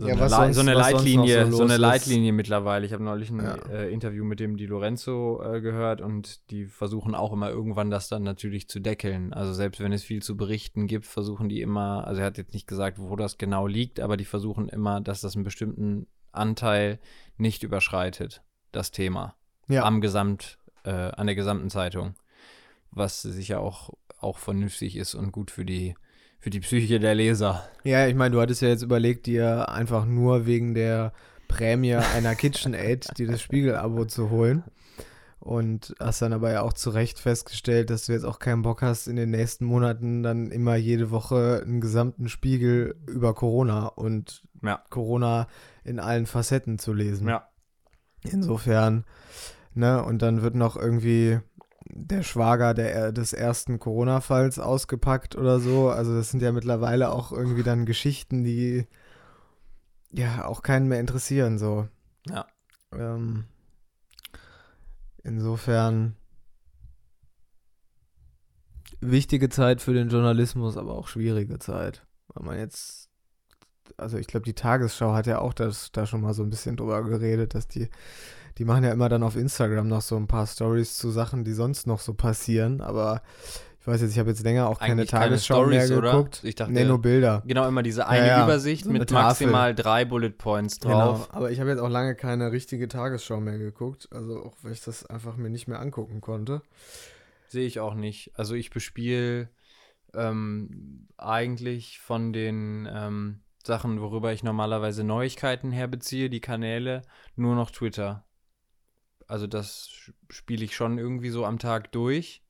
so 0.00 0.08
Ja, 0.08 0.14
eine, 0.14 0.28
sonst- 0.28 0.54
so 0.56 0.60
eine 0.62 0.74
Leitlinie, 0.74 1.46
so 1.46 1.58
so, 1.58 1.62
eine 1.64 1.74
ist. 1.74 1.78
Leitlinie 1.78 2.32
mittlerweile. 2.32 2.86
Ich 2.86 2.92
habe 2.92 3.04
neulich 3.04 3.30
ein 3.30 3.40
Ja. 3.40 3.54
äh, 3.70 3.92
Interview 3.92 4.24
mit 4.24 4.40
dem 4.40 4.56
Di 4.56 4.66
Lorenzo 4.66 5.42
äh, 5.42 5.60
gehört 5.60 6.00
und 6.00 6.50
die 6.50 6.64
versuchen 6.66 7.14
auch 7.14 7.32
immer 7.32 7.50
irgendwann 7.50 7.90
das 7.90 8.08
dann 8.08 8.22
natürlich 8.22 8.68
zu 8.68 8.80
deckeln. 8.80 9.32
Also 9.32 9.52
selbst 9.52 9.80
wenn 9.80 9.92
es 9.92 10.02
viel 10.02 10.22
zu 10.22 10.36
berichten 10.36 10.86
gibt, 10.86 11.06
versuchen 11.06 11.48
die 11.48 11.60
immer, 11.60 12.06
also 12.06 12.20
er 12.20 12.26
hat 12.26 12.38
jetzt 12.38 12.54
nicht 12.54 12.66
gesagt, 12.66 12.98
wo 12.98 13.14
das 13.16 13.38
genau 13.38 13.66
liegt, 13.66 14.00
aber 14.00 14.16
die 14.16 14.24
versuchen 14.24 14.68
immer, 14.68 15.00
dass 15.00 15.20
das 15.20 15.34
einen 15.36 15.44
bestimmten 15.44 16.06
Anteil 16.32 16.98
nicht 17.36 17.62
überschreitet, 17.62 18.42
das 18.72 18.90
Thema 18.90 19.34
Ja. 19.68 19.84
am 19.84 20.00
Gesamt, 20.00 20.58
äh, 20.84 20.90
an 20.90 21.26
der 21.26 21.34
gesamten 21.36 21.68
Zeitung. 21.70 22.14
Was 22.92 23.22
sicher 23.22 23.60
auch, 23.60 23.90
auch 24.18 24.38
vernünftig 24.38 24.96
ist 24.96 25.14
und 25.14 25.30
gut 25.32 25.50
für 25.50 25.64
die, 25.64 25.94
für 26.40 26.50
die 26.50 26.60
Psyche 26.60 26.98
der 26.98 27.14
Leser. 27.14 27.64
Ja, 27.84 28.06
ich 28.06 28.14
meine, 28.14 28.34
du 28.34 28.40
hattest 28.40 28.62
ja 28.62 28.68
jetzt 28.68 28.82
überlegt, 28.82 29.26
dir 29.26 29.68
einfach 29.68 30.06
nur 30.06 30.46
wegen 30.46 30.74
der 30.74 31.12
Prämie 31.48 31.94
einer 31.94 32.34
KitchenAid 32.34 33.18
dir 33.18 33.26
das 33.26 33.42
Spiegel-Abo 33.42 34.06
zu 34.06 34.30
holen. 34.30 34.64
Und 35.38 35.94
hast 35.98 36.20
dann 36.20 36.34
aber 36.34 36.52
ja 36.52 36.60
auch 36.60 36.74
zu 36.74 36.90
Recht 36.90 37.18
festgestellt, 37.18 37.88
dass 37.88 38.04
du 38.04 38.12
jetzt 38.12 38.24
auch 38.24 38.38
keinen 38.38 38.60
Bock 38.60 38.82
hast, 38.82 39.06
in 39.06 39.16
den 39.16 39.30
nächsten 39.30 39.64
Monaten 39.64 40.22
dann 40.22 40.50
immer 40.50 40.76
jede 40.76 41.10
Woche 41.10 41.62
einen 41.64 41.80
gesamten 41.80 42.28
Spiegel 42.28 42.96
über 43.06 43.32
Corona 43.34 43.86
und 43.86 44.42
Ja. 44.62 44.82
Corona 44.90 45.46
in 45.82 45.98
allen 45.98 46.26
Facetten 46.26 46.78
zu 46.78 46.92
lesen. 46.92 47.26
Ja. 47.26 47.48
Insofern, 48.22 49.04
ne, 49.72 50.04
und 50.04 50.20
dann 50.20 50.42
wird 50.42 50.54
noch 50.56 50.76
irgendwie 50.76 51.40
der 51.94 52.22
Schwager 52.22 52.74
der, 52.74 53.12
des 53.12 53.32
ersten 53.32 53.78
Corona-Falls 53.78 54.58
ausgepackt 54.58 55.36
oder 55.36 55.60
so. 55.60 55.90
Also 55.90 56.14
das 56.14 56.30
sind 56.30 56.42
ja 56.42 56.52
mittlerweile 56.52 57.10
auch 57.10 57.32
irgendwie 57.32 57.62
dann 57.62 57.86
Geschichten, 57.86 58.44
die 58.44 58.86
ja 60.10 60.44
auch 60.46 60.62
keinen 60.62 60.88
mehr 60.88 61.00
interessieren, 61.00 61.58
so. 61.58 61.88
Ja. 62.26 62.46
Ähm, 62.92 63.44
insofern 65.22 66.16
wichtige 69.00 69.48
Zeit 69.48 69.80
für 69.80 69.94
den 69.94 70.08
Journalismus, 70.08 70.76
aber 70.76 70.94
auch 70.94 71.08
schwierige 71.08 71.58
Zeit. 71.58 72.06
Weil 72.28 72.46
man 72.46 72.58
jetzt, 72.58 73.09
also 73.98 74.18
ich 74.18 74.26
glaube, 74.26 74.44
die 74.44 74.54
Tagesschau 74.54 75.12
hat 75.12 75.26
ja 75.26 75.38
auch 75.40 75.52
das, 75.54 75.92
da 75.92 76.06
schon 76.06 76.20
mal 76.22 76.34
so 76.34 76.42
ein 76.42 76.50
bisschen 76.50 76.76
drüber 76.76 77.02
geredet, 77.04 77.54
dass 77.54 77.68
die, 77.68 77.88
die 78.58 78.64
machen 78.64 78.84
ja 78.84 78.92
immer 78.92 79.08
dann 79.08 79.22
auf 79.22 79.36
Instagram 79.36 79.88
noch 79.88 80.02
so 80.02 80.16
ein 80.16 80.26
paar 80.26 80.46
Stories 80.46 80.96
zu 80.96 81.10
Sachen, 81.10 81.44
die 81.44 81.52
sonst 81.52 81.86
noch 81.86 82.00
so 82.00 82.14
passieren, 82.14 82.80
aber 82.80 83.22
ich 83.80 83.86
weiß 83.86 84.02
jetzt, 84.02 84.12
ich 84.12 84.18
habe 84.18 84.28
jetzt 84.28 84.42
länger 84.42 84.68
auch 84.68 84.78
keine 84.78 84.92
Eigentlich 84.92 85.10
keine 85.10 85.24
Tagesschau 85.30 85.64
mehr 85.66 85.86
Stories, 85.86 85.98
oder? 85.98 86.10
geguckt. 86.12 86.40
Ich 86.44 86.54
dachte- 86.54 86.70
nee, 86.72 86.84
nur 86.84 87.00
Bilder. 87.00 87.42
Genau, 87.46 87.66
immer 87.66 87.82
diese 87.82 88.06
eine 88.06 88.26
Ja, 88.26 88.38
ja. 88.38 88.44
Übersicht 88.44 88.84
So 88.84 88.90
eine 88.90 88.98
mit 88.98 89.08
Tafel. 89.08 89.46
maximal 89.46 89.74
drei 89.74 90.04
Bullet 90.04 90.30
Points 90.36 90.78
drauf. 90.80 91.28
Genau, 91.28 91.36
aber 91.38 91.50
ich 91.50 91.60
habe 91.60 91.70
jetzt 91.70 91.78
auch 91.80 91.88
lange 91.88 92.14
keine 92.14 92.52
richtige 92.52 92.88
Tagesschau 92.88 93.40
mehr 93.40 93.56
geguckt, 93.56 94.08
also 94.12 94.44
auch 94.44 94.54
weil 94.62 94.72
ich 94.72 94.82
das 94.84 95.06
einfach 95.06 95.36
mir 95.36 95.48
nicht 95.48 95.66
mehr 95.66 95.80
angucken 95.80 96.20
konnte. 96.20 96.60
Sehe 97.48 97.66
ich 97.66 97.80
auch 97.80 97.94
nicht. 97.94 98.32
Also 98.34 98.54
ich 98.54 98.68
bespiele 98.68 99.48
ähm, 100.12 101.06
eigentlich 101.16 102.00
von 102.00 102.32
den 102.34 102.86
ähm, 102.92 103.40
Sachen, 103.64 104.00
worüber 104.00 104.32
ich 104.32 104.42
normalerweise 104.42 105.04
Neuigkeiten 105.04 105.70
herbeziehe, 105.72 106.30
die 106.30 106.40
Kanäle, 106.40 107.02
nur 107.36 107.54
noch 107.54 107.70
Twitter. 107.70 108.24
Also 109.26 109.46
das 109.46 109.90
spiele 110.28 110.64
ich 110.64 110.74
schon 110.74 110.98
irgendwie 110.98 111.30
so 111.30 111.44
am 111.44 111.58
Tag 111.58 111.92
durch. 111.92 112.42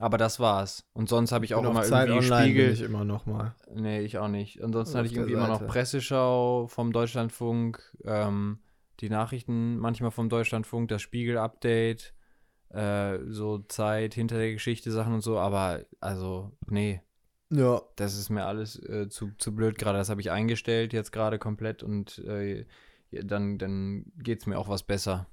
Aber 0.00 0.16
das 0.16 0.38
war's. 0.38 0.86
Und 0.92 1.08
sonst 1.08 1.32
habe 1.32 1.44
ich 1.44 1.54
auch 1.54 1.62
Bin 1.62 1.72
immer 1.72 1.82
Zeit 1.82 2.08
irgendwie 2.08 2.26
online 2.26 2.44
Spiegel. 2.44 2.64
bin 2.66 2.74
ich 2.74 2.82
immer 2.82 3.04
noch 3.04 3.26
mal. 3.26 3.54
Nee, 3.74 4.00
ich 4.00 4.18
auch 4.18 4.28
nicht. 4.28 4.62
Ansonsten 4.62 4.96
hatte 4.96 5.08
ich 5.08 5.14
irgendwie 5.14 5.32
immer 5.32 5.48
noch 5.48 5.58
Seite. 5.58 5.72
Presseschau 5.72 6.66
vom 6.68 6.92
Deutschlandfunk, 6.92 7.82
ähm, 8.04 8.60
die 9.00 9.10
Nachrichten 9.10 9.76
manchmal 9.78 10.12
vom 10.12 10.28
Deutschlandfunk, 10.28 10.88
das 10.88 11.02
Spiegel-Update, 11.02 12.14
äh, 12.68 13.18
so 13.26 13.58
Zeit 13.58 14.14
hinter 14.14 14.36
der 14.36 14.52
Geschichte 14.52 14.92
Sachen 14.92 15.14
und 15.14 15.22
so, 15.22 15.38
aber 15.38 15.84
also, 16.00 16.52
nee, 16.68 17.00
Ja, 17.50 17.80
das 17.96 18.14
ist 18.18 18.28
mir 18.28 18.44
alles 18.44 18.76
äh, 18.82 19.08
zu, 19.08 19.30
zu 19.38 19.54
blöd 19.54 19.78
gerade. 19.78 19.98
Das 19.98 20.10
habe 20.10 20.20
ich 20.20 20.30
eingestellt 20.30 20.92
jetzt 20.92 21.12
gerade 21.12 21.38
komplett 21.38 21.82
und 21.82 22.18
äh, 22.18 22.66
dann, 23.10 23.56
dann 23.58 24.04
geht 24.18 24.40
es 24.40 24.46
mir 24.46 24.58
auch 24.58 24.68
was 24.68 24.82
besser. 24.82 25.26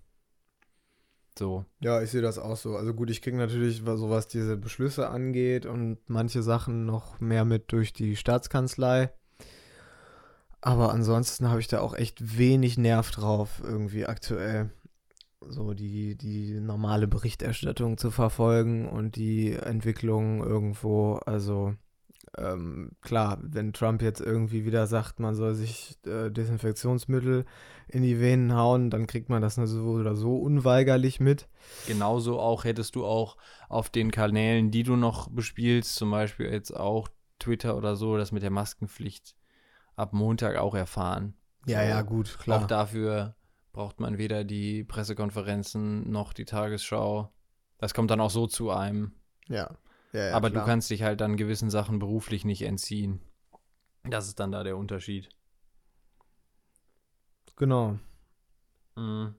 So. 1.37 1.65
Ja, 1.81 2.01
ich 2.01 2.11
sehe 2.11 2.21
das 2.21 2.39
auch 2.39 2.55
so. 2.55 2.77
Also 2.77 2.93
gut, 2.93 3.09
ich 3.09 3.21
kriege 3.21 3.37
natürlich, 3.37 3.85
was- 3.85 3.99
so 3.99 4.09
was 4.09 4.27
diese 4.27 4.55
Beschlüsse 4.57 5.09
angeht 5.09 5.65
und 5.65 5.97
manche 6.07 6.41
Sachen 6.41 6.85
noch 6.85 7.19
mehr 7.19 7.43
mit 7.45 7.71
durch 7.73 7.91
die 7.93 8.15
Staatskanzlei. 8.15 9.11
Aber 10.61 10.91
ansonsten 10.91 11.49
habe 11.49 11.59
ich 11.59 11.67
da 11.67 11.79
auch 11.81 11.93
echt 11.95 12.37
wenig 12.37 12.77
Nerv 12.77 13.11
drauf, 13.11 13.61
irgendwie 13.63 14.05
aktuell. 14.05 14.71
So 15.41 15.73
die, 15.73 16.17
die 16.17 16.59
normale 16.59 17.07
Berichterstattung 17.07 17.97
zu 17.97 18.11
verfolgen 18.11 18.89
und 18.89 19.15
die 19.15 19.53
Entwicklung 19.53 20.43
irgendwo. 20.43 21.15
Also 21.25 21.75
ähm, 22.37 22.91
klar, 23.01 23.37
wenn 23.41 23.73
Trump 23.73 24.01
jetzt 24.01 24.21
irgendwie 24.21 24.65
wieder 24.65 24.87
sagt, 24.87 25.19
man 25.19 25.35
soll 25.35 25.53
sich 25.53 25.97
äh, 26.05 26.29
Desinfektionsmittel 26.29 27.45
in 27.87 28.03
die 28.03 28.19
Venen 28.19 28.55
hauen, 28.55 28.89
dann 28.89 29.07
kriegt 29.07 29.29
man 29.29 29.41
das 29.41 29.55
so 29.55 29.83
oder 29.83 30.15
so 30.15 30.37
unweigerlich 30.37 31.19
mit. 31.19 31.47
Genauso 31.87 32.39
auch 32.39 32.63
hättest 32.63 32.95
du 32.95 33.05
auch 33.05 33.37
auf 33.69 33.89
den 33.89 34.11
Kanälen, 34.11 34.71
die 34.71 34.83
du 34.83 34.95
noch 34.95 35.29
bespielst, 35.29 35.95
zum 35.95 36.11
Beispiel 36.11 36.51
jetzt 36.51 36.71
auch 36.71 37.09
Twitter 37.39 37.77
oder 37.77 37.95
so, 37.95 38.17
das 38.17 38.31
mit 38.31 38.43
der 38.43 38.51
Maskenpflicht 38.51 39.35
ab 39.95 40.13
Montag 40.13 40.57
auch 40.57 40.75
erfahren. 40.75 41.35
Ja, 41.65 41.81
So, 41.81 41.89
ja, 41.89 42.01
gut, 42.01 42.37
klar. 42.39 42.63
Auch 42.63 42.67
dafür 42.67 43.35
braucht 43.71 43.99
man 43.99 44.17
weder 44.17 44.43
die 44.43 44.83
Pressekonferenzen 44.83 46.09
noch 46.09 46.33
die 46.33 46.45
Tagesschau. 46.45 47.31
Das 47.77 47.93
kommt 47.93 48.09
dann 48.11 48.21
auch 48.21 48.29
so 48.29 48.47
zu 48.47 48.71
einem. 48.71 49.11
Ja. 49.47 49.77
Ja, 50.15 50.29
ja 50.29 50.35
Aber 50.35 50.49
klar. 50.49 50.63
du 50.63 50.69
kannst 50.69 50.89
dich 50.89 51.03
halt 51.03 51.21
dann 51.21 51.37
gewissen 51.37 51.69
Sachen 51.69 51.99
beruflich 51.99 52.45
nicht 52.45 52.61
entziehen. 52.61 53.21
Das 54.03 54.27
ist 54.27 54.39
dann 54.39 54.51
da 54.51 54.63
der 54.63 54.77
Unterschied. 54.77 55.29
Genau. 57.55 57.99
Mhm. 58.95 59.35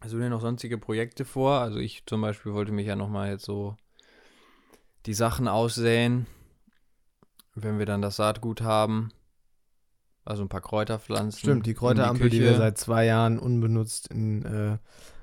Hast 0.00 0.12
du 0.12 0.18
denn 0.18 0.30
noch 0.30 0.40
sonstige 0.40 0.78
Projekte 0.78 1.24
vor? 1.24 1.58
Also 1.60 1.78
ich 1.78 2.04
zum 2.06 2.20
Beispiel 2.20 2.52
wollte 2.52 2.72
mich 2.72 2.86
ja 2.86 2.96
nochmal 2.96 3.30
jetzt 3.30 3.44
so 3.44 3.76
die 5.06 5.14
Sachen 5.14 5.48
aussäen, 5.48 6.26
wenn 7.54 7.78
wir 7.78 7.86
dann 7.86 8.02
das 8.02 8.16
Saatgut 8.16 8.60
haben. 8.60 9.12
Also 10.24 10.42
ein 10.42 10.48
paar 10.48 10.60
Kräuterpflanzen. 10.60 11.40
Stimmt, 11.40 11.66
die 11.66 11.74
Kräuterampel, 11.74 12.28
die, 12.28 12.38
Küche, 12.38 12.50
wir 12.50 12.56
seit 12.58 12.78
zwei 12.78 13.06
Jahren 13.06 13.38
unbenutzt 13.38 14.08
in 14.08 14.44
äh, 14.44 14.78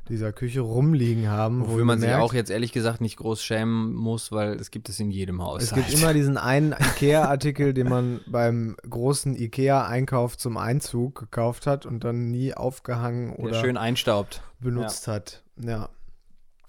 dieser 0.09 0.31
Küche 0.31 0.61
rumliegen 0.61 1.29
haben. 1.29 1.61
Wofür 1.61 1.85
man 1.85 1.99
sich 1.99 2.07
wohlgemerkt. 2.09 2.31
auch 2.31 2.33
jetzt 2.33 2.51
ehrlich 2.51 2.71
gesagt 2.71 3.01
nicht 3.01 3.17
groß 3.17 3.43
schämen 3.43 3.93
muss, 3.93 4.31
weil 4.31 4.53
es 4.53 4.71
gibt 4.71 4.89
es 4.89 4.99
in 4.99 5.11
jedem 5.11 5.41
Haus. 5.41 5.63
Es 5.63 5.73
gibt 5.73 5.91
immer 5.93 6.13
diesen 6.13 6.37
einen 6.37 6.73
Ikea-Artikel, 6.73 7.73
den 7.73 7.89
man 7.89 8.21
beim 8.27 8.75
großen 8.89 9.35
Ikea-Einkauf 9.35 10.37
zum 10.37 10.57
Einzug 10.57 11.19
gekauft 11.19 11.67
hat 11.67 11.85
und 11.85 12.03
dann 12.03 12.29
nie 12.29 12.53
aufgehangen 12.53 13.35
der 13.35 13.39
oder 13.39 13.61
schön 13.61 13.77
einstaubt. 13.77 14.43
benutzt 14.59 15.07
hat. 15.07 15.43
Ja. 15.59 15.89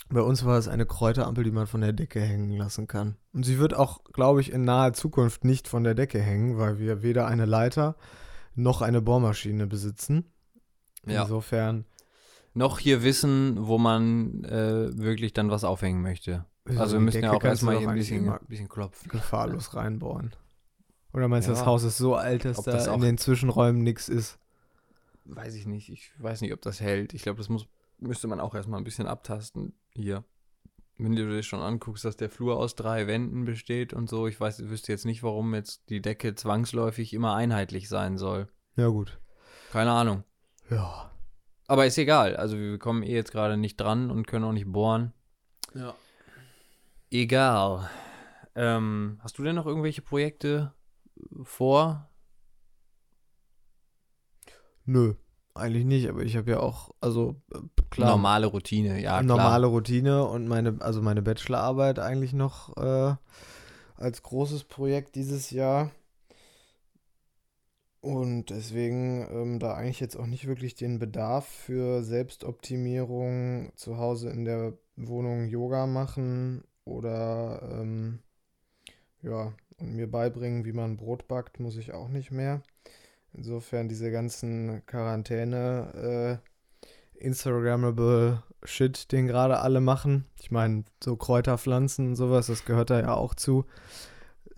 Bei 0.09 0.21
uns 0.21 0.45
war 0.45 0.57
es 0.57 0.69
eine 0.69 0.87
Kräuterampel, 0.87 1.43
die 1.43 1.51
man 1.51 1.67
von 1.67 1.81
der 1.81 1.93
Decke 1.93 2.21
hängen 2.21 2.57
lassen 2.57 2.87
kann. 2.87 3.17
Und 3.33 3.45
sie 3.45 3.59
wird 3.59 3.75
auch, 3.75 4.05
glaube 4.13 4.41
ich, 4.41 4.53
in 4.53 4.65
naher 4.65 4.93
Zukunft 4.93 5.45
nicht 5.45 5.67
von 5.67 5.83
der 5.83 5.95
Decke 5.95 6.21
hängen, 6.21 6.59
weil 6.59 6.79
wir 6.79 7.03
weder 7.03 7.27
eine 7.27 7.45
Leiter 7.45 7.97
noch 8.55 8.83
eine 8.83 9.03
Bohrmaschine 9.03 9.67
besitzen. 9.67 10.33
Ja. 11.05 11.23
Insofern. 11.23 11.87
Noch 12.57 12.79
hier 12.79 13.03
wissen, 13.03 13.67
wo 13.67 13.77
man 13.77 14.43
äh, 14.45 14.89
wirklich 14.99 15.35
dann 15.35 15.51
was 15.51 15.63
aufhängen 15.63 16.01
möchte. 16.01 16.47
Also 16.65 16.95
wir 16.95 16.99
die 17.01 17.05
müssen 17.05 17.17
ja 17.23 17.31
Decke 17.31 17.37
auch 17.37 17.41
kannst 17.43 17.63
du 17.63 17.67
erstmal 17.67 17.79
hier 17.79 17.89
ein 17.91 17.95
bisschen, 17.97 18.39
bisschen 18.49 18.69
klopfen. 18.69 19.11
gefahrlos 19.11 19.75
reinbohren. 19.75 20.35
Oder 21.13 21.29
meinst 21.29 21.49
du, 21.49 21.53
Ja. 21.53 21.59
das 21.59 21.67
Haus 21.67 21.83
ist 21.85 21.99
so 21.99 22.15
alt, 22.17 22.45
dass 22.47 22.59
Ob 22.59 22.65
da 22.65 22.73
das 22.73 22.89
auch- 22.89 22.95
in 22.97 23.03
den 23.03 23.19
Zwischenräumen 23.19 23.83
nichts 23.83 24.09
ist? 24.09 24.39
Weiß 25.27 25.55
ich 25.55 25.67
nicht. 25.67 25.91
Ich 25.91 26.13
weiß 26.19 26.41
nicht, 26.41 26.53
ob 26.55 26.63
das 26.63 26.81
hält. 26.81 27.13
Ich 27.13 27.23
glaube, 27.23 27.37
das 27.39 27.49
muss, 27.51 27.67
müsste 27.99 28.27
man 28.27 28.41
auch 28.41 28.55
erstmal 28.55 28.81
ein 28.81 28.85
bisschen 28.85 29.07
abtasten 29.07 29.75
hier. 29.95 30.25
Wenn 30.99 31.15
du 31.15 31.29
dir 31.29 31.43
schon 31.43 31.61
anguckst, 31.61 32.07
dass 32.07 32.17
der 32.17 32.31
Flur 32.31 32.57
aus 32.57 32.75
drei 32.75 33.07
Wänden 33.07 33.45
besteht 33.45 33.93
und 33.93 34.09
so, 34.09 34.27
ich 34.29 34.41
weiß, 34.41 34.67
wüsste 34.71 34.93
jetzt 34.93 35.05
nicht, 35.05 35.23
warum 35.23 35.55
jetzt 35.55 35.91
die 35.91 36.01
Decke 36.01 36.35
zwangsläufig 36.35 37.13
immer 37.13 37.35
einheitlich 37.35 37.91
sein 37.91 38.17
soll. 38.17 38.49
Ja, 38.77 38.89
gut. 38.89 39.19
Keine 39.73 39.91
Ahnung. 39.93 40.25
Ja. 40.71 41.11
Aber 41.69 41.87
ist 41.87 41.99
egal. 41.99 42.37
Also 42.37 42.59
wir 42.59 42.79
kommen 42.79 43.03
eh 43.03 43.15
jetzt 43.15 43.33
gerade 43.33 43.57
nicht 43.57 43.77
dran 43.77 44.11
und 44.11 44.27
können 44.27 44.45
auch 44.45 44.53
nicht 44.53 44.71
bohren. 44.71 45.13
Ja. 45.75 45.95
Egal. 47.11 47.89
Ähm, 48.55 49.19
hast 49.23 49.39
du 49.39 49.43
denn 49.43 49.57
noch 49.57 49.67
irgendwelche 49.67 50.03
Projekte 50.03 50.73
vor? 51.43 52.09
Nö. 54.85 55.15
eigentlich 55.55 55.85
nicht, 55.85 56.09
aber 56.09 56.23
ich 56.23 56.37
habe 56.37 56.51
ja 56.53 56.61
auch, 56.61 56.91
also 57.01 57.41
äh, 57.53 57.59
klar, 57.91 58.11
Normale 58.11 58.47
Routine, 58.47 59.01
ja, 59.01 59.21
klar. 59.21 59.23
normale 59.23 59.67
Routine 59.67 60.25
und 60.25 60.47
meine, 60.47 60.77
also 60.81 61.03
meine 61.03 61.23
Bachelorarbeit 61.23 61.99
eigentlich 61.99 62.33
noch 62.33 62.77
äh, 62.77 63.15
als 63.97 64.23
großes 64.23 64.65
Projekt 64.65 65.17
dieses 65.17 65.51
Jahr. 65.51 65.91
Und 68.07 68.51
deswegen 68.51 69.27
ähm, 69.33 69.59
da 69.59 69.75
eigentlich 69.75 69.99
jetzt 69.99 70.15
auch 70.15 70.27
nicht 70.27 70.47
wirklich 70.47 70.77
den 70.77 71.01
Bedarf 71.01 71.45
für 71.45 72.05
Selbstoptimierung 72.05 73.73
zu 73.75 73.99
Hause 73.99 74.31
in 74.31 74.45
der 74.45 74.75
Wohnung 74.95 75.49
Yoga 75.49 75.89
machen 75.89 76.63
oder 76.85 77.69
ähm, 77.69 78.21
ja, 79.23 79.53
und 79.79 79.97
mir 79.97 80.09
beibringen, 80.09 80.65
wie 80.65 80.73
man 80.73 80.97
Brot 80.97 81.27
backt, 81.27 81.59
muss 81.59 81.77
ich 81.77 81.95
auch 81.95 82.07
nicht 82.07 82.31
mehr. 82.31 82.63
Insofern 83.33 83.89
diese 83.89 84.13
ganzen 84.13 84.87
Quarantäne, 84.87 86.41
äh, 87.13 87.19
Instagrammable 87.19 88.41
Shit, 88.63 89.11
den 89.11 89.27
gerade 89.27 89.59
alle 89.59 89.81
machen. 89.81 90.27
Ich 90.41 90.53
meine, 90.53 90.85
so 91.03 91.17
Kräuterpflanzen 91.17 92.11
und 92.11 92.15
sowas, 92.15 92.47
das 92.47 92.65
gehört 92.65 92.91
da 92.91 93.01
ja 93.01 93.15
auch 93.15 93.35
zu. 93.35 93.65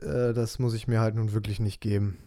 Äh, 0.02 0.34
das 0.34 0.58
muss 0.58 0.74
ich 0.74 0.86
mir 0.86 1.00
halt 1.00 1.14
nun 1.14 1.32
wirklich 1.32 1.60
nicht 1.60 1.80
geben. 1.80 2.18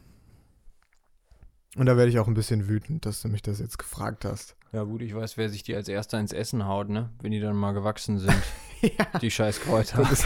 Und 1.77 1.85
da 1.85 1.95
werde 1.95 2.09
ich 2.11 2.19
auch 2.19 2.27
ein 2.27 2.33
bisschen 2.33 2.67
wütend, 2.67 3.05
dass 3.05 3.21
du 3.21 3.29
mich 3.29 3.41
das 3.41 3.59
jetzt 3.59 3.79
gefragt 3.79 4.25
hast. 4.25 4.55
Ja, 4.73 4.83
gut, 4.83 5.01
ich 5.01 5.15
weiß, 5.15 5.37
wer 5.37 5.49
sich 5.49 5.63
die 5.63 5.75
als 5.75 5.87
erster 5.87 6.19
ins 6.19 6.33
Essen 6.33 6.65
haut, 6.65 6.89
ne? 6.89 7.09
Wenn 7.21 7.31
die 7.31 7.39
dann 7.39 7.55
mal 7.55 7.71
gewachsen 7.73 8.19
sind. 8.19 8.33
ja. 8.81 9.19
Die 9.21 9.31
scheiß 9.31 9.61
Kräuter. 9.61 10.09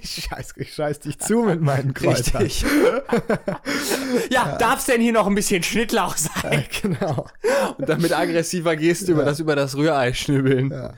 Ich, 0.00 0.24
scheiß, 0.30 0.54
ich 0.56 0.72
scheiß 0.74 1.00
dich 1.00 1.18
zu 1.18 1.42
mit 1.42 1.60
meinen 1.60 1.92
Kräutern. 1.92 2.42
Richtig. 2.42 2.64
ja, 4.30 4.56
darf 4.56 4.78
es 4.78 4.86
denn 4.86 5.00
hier 5.00 5.12
noch 5.12 5.26
ein 5.26 5.34
bisschen 5.34 5.62
Schnittlauch 5.62 6.16
sein? 6.16 6.64
Ja, 6.72 6.80
genau. 6.80 7.26
Und 7.76 7.88
dann 7.88 8.00
mit 8.00 8.12
aggressiver 8.12 8.76
Geste 8.76 9.12
über 9.12 9.22
Ja. 9.22 9.26
das 9.26 9.40
über 9.40 9.56
das 9.56 9.76
Rührei 9.76 10.12
schnibbeln. 10.14 10.70
Ja. 10.70 10.94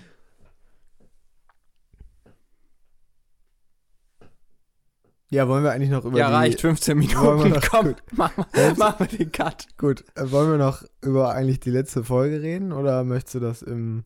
Ja, 5.30 5.49
wollen 5.49 5.64
wir 5.64 5.72
eigentlich 5.72 5.90
noch 5.90 6.04
über 6.04 6.18
Ja, 6.18 6.28
die... 6.28 6.34
reicht, 6.34 6.60
15 6.60 6.99
Wollen 6.99 7.08
wir 7.38 7.44
Minuten. 7.44 7.50
noch- 7.54 7.62
Komm, 7.70 7.87
gut. 7.88 8.02
mach, 8.12 8.37
mal- 8.37 8.75
mach 8.76 9.06
den 9.06 9.32
Cut. 9.32 9.66
Gut, 9.78 10.04
äh, 10.16 10.30
wollen 10.30 10.50
wir 10.50 10.58
noch 10.58 10.82
über 11.02 11.30
eigentlich 11.32 11.60
die 11.60 11.70
letzte 11.70 12.04
Folge 12.04 12.42
reden 12.42 12.72
oder 12.72 13.04
möchtest 13.04 13.37
du 13.37 13.40
das 13.40 13.62
im 13.62 14.04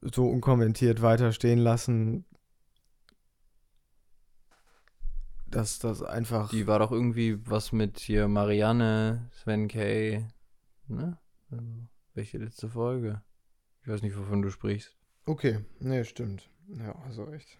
so 0.00 0.26
unkommentiert 0.28 1.02
weiter 1.02 1.32
stehen 1.32 1.58
lassen? 1.58 2.24
Dass 5.46 5.78
das 5.80 6.02
einfach. 6.02 6.50
Die 6.50 6.66
war 6.66 6.78
doch 6.78 6.92
irgendwie 6.92 7.38
was 7.46 7.72
mit 7.72 7.98
hier 7.98 8.28
Marianne, 8.28 9.28
Sven 9.32 9.66
Kay, 9.68 10.24
ne? 10.86 11.18
Also, 11.50 11.64
welche 12.14 12.38
letzte 12.38 12.68
Folge? 12.68 13.22
Ich 13.82 13.88
weiß 13.88 14.02
nicht, 14.02 14.16
wovon 14.16 14.42
du 14.42 14.50
sprichst. 14.50 14.96
Okay, 15.26 15.58
nee, 15.80 16.04
stimmt. 16.04 16.48
Ja, 16.68 16.94
hast 17.04 17.18
du 17.18 17.22
recht. 17.24 17.58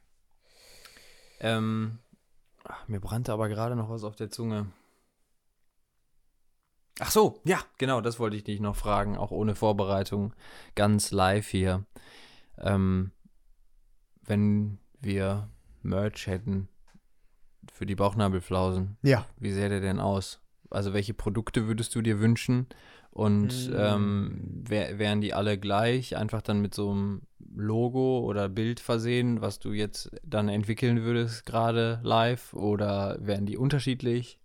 Ähm, 1.40 1.99
mir 2.87 3.00
brannte 3.00 3.33
aber 3.33 3.49
gerade 3.49 3.77
noch 3.77 3.91
was 3.91 4.05
auf 4.05 4.17
der 4.17 4.31
Zunge. 4.31 4.67
Ach 6.99 7.11
so, 7.11 7.41
ja, 7.45 7.61
genau, 7.79 8.00
das 8.03 8.19
wollte 8.19 8.37
ich 8.37 8.45
dich 8.45 8.61
noch 8.61 8.77
fragen, 8.77 9.17
auch 9.17 9.31
ohne 9.31 9.55
Vorbereitung, 9.55 10.35
ganz 10.75 11.12
live 11.12 11.49
hier. 11.49 11.87
Ähm, 12.59 13.12
wenn 14.23 14.79
wir 15.00 15.49
Merch 15.83 16.27
hätten 16.27 16.69
für 17.73 17.87
die 17.87 17.95
Bauchnabelflausen, 17.95 18.99
Ja, 19.03 19.25
wie 19.39 19.53
sähe 19.53 19.71
der 19.71 19.81
denn 19.81 19.99
aus? 19.99 20.41
Also 20.69 20.93
welche 20.93 21.15
Produkte 21.15 21.67
würdest 21.67 21.95
du 21.95 22.03
dir 22.03 22.21
wünschen? 22.21 22.69
Und 23.11 23.69
Mm. 23.69 23.75
ähm, 23.76 24.62
wär, 24.69 24.99
wären 24.99 25.21
die 25.21 25.35
alle 25.35 25.59
gleich, 25.59 26.17
einfach 26.17 26.43
dann 26.43 26.61
mit 26.61 26.75
so 26.75 26.90
einem 26.90 27.23
Logo 27.55 28.21
oder 28.21 28.49
Bild 28.49 28.79
versehen, 28.81 29.40
was 29.40 29.59
du 29.59 29.73
jetzt 29.73 30.11
dann 30.23 30.49
entwickeln 30.49 31.03
würdest, 31.03 31.44
gerade 31.44 32.01
live? 32.03 32.55
Oder 32.55 33.18
wären 33.20 33.46
die 33.46 33.57
unterschiedlich? 33.57 34.38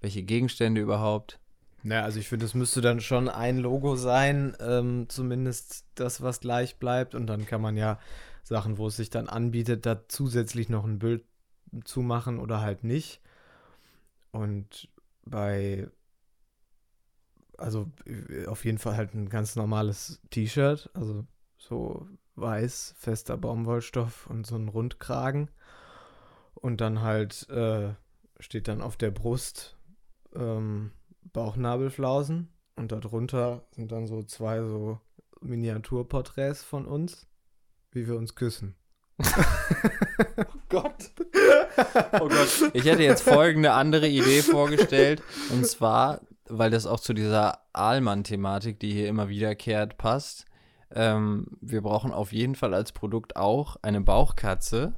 Welche 0.00 0.22
Gegenstände 0.24 0.80
überhaupt? 0.80 1.38
naja, 1.82 2.02
also 2.02 2.18
ich 2.18 2.28
finde, 2.28 2.46
es 2.46 2.54
müsste 2.54 2.80
dann 2.80 3.00
schon 3.00 3.28
ein 3.28 3.58
Logo 3.58 3.94
sein, 3.94 4.56
ähm, 4.60 5.06
zumindest 5.08 5.84
das, 5.94 6.20
was 6.20 6.40
gleich 6.40 6.78
bleibt. 6.78 7.14
Und 7.14 7.28
dann 7.28 7.46
kann 7.46 7.60
man 7.60 7.76
ja 7.76 8.00
Sachen, 8.42 8.76
wo 8.76 8.88
es 8.88 8.96
sich 8.96 9.08
dann 9.08 9.28
anbietet, 9.28 9.86
da 9.86 10.08
zusätzlich 10.08 10.68
noch 10.68 10.84
ein 10.84 10.98
Bild 10.98 11.24
zu 11.84 12.00
machen 12.00 12.40
oder 12.40 12.60
halt 12.60 12.82
nicht. 12.82 13.20
Und 14.32 14.88
bei, 15.24 15.88
also 17.58 17.90
äh, 18.06 18.46
auf 18.46 18.64
jeden 18.64 18.78
Fall 18.78 18.96
halt 18.96 19.14
ein 19.14 19.28
ganz 19.28 19.56
normales 19.56 20.20
T-Shirt, 20.30 20.90
also 20.94 21.26
so 21.58 22.06
weiß, 22.36 22.94
fester 22.98 23.36
Baumwollstoff 23.36 24.26
und 24.26 24.46
so 24.46 24.56
ein 24.56 24.68
Rundkragen. 24.68 25.50
Und 26.54 26.80
dann 26.80 27.02
halt 27.02 27.48
äh, 27.50 27.94
steht 28.40 28.68
dann 28.68 28.82
auf 28.82 28.96
der 28.96 29.10
Brust 29.10 29.76
ähm, 30.34 30.92
Bauchnabelflausen 31.32 32.48
und 32.76 32.92
darunter 32.92 33.66
sind 33.70 33.92
dann 33.92 34.06
so 34.06 34.22
zwei 34.22 34.60
so 34.60 35.00
Miniaturporträts 35.40 36.62
von 36.62 36.86
uns, 36.86 37.26
wie 37.92 38.06
wir 38.06 38.16
uns 38.16 38.34
küssen. 38.34 38.74
Gott. 40.68 41.10
Oh 42.12 42.28
Gott. 42.28 42.70
Ich 42.74 42.84
hätte 42.84 43.02
jetzt 43.02 43.22
folgende 43.22 43.72
andere 43.72 44.08
Idee 44.08 44.42
vorgestellt. 44.42 45.22
Und 45.50 45.66
zwar, 45.66 46.20
weil 46.48 46.70
das 46.70 46.86
auch 46.86 47.00
zu 47.00 47.12
dieser 47.12 47.60
Aalmann-Thematik, 47.72 48.80
die 48.80 48.92
hier 48.92 49.08
immer 49.08 49.28
wiederkehrt, 49.28 49.98
passt. 49.98 50.46
Ähm, 50.94 51.46
wir 51.60 51.82
brauchen 51.82 52.12
auf 52.12 52.32
jeden 52.32 52.54
Fall 52.54 52.74
als 52.74 52.92
Produkt 52.92 53.36
auch 53.36 53.76
eine 53.82 54.00
Bauchkatze. 54.00 54.94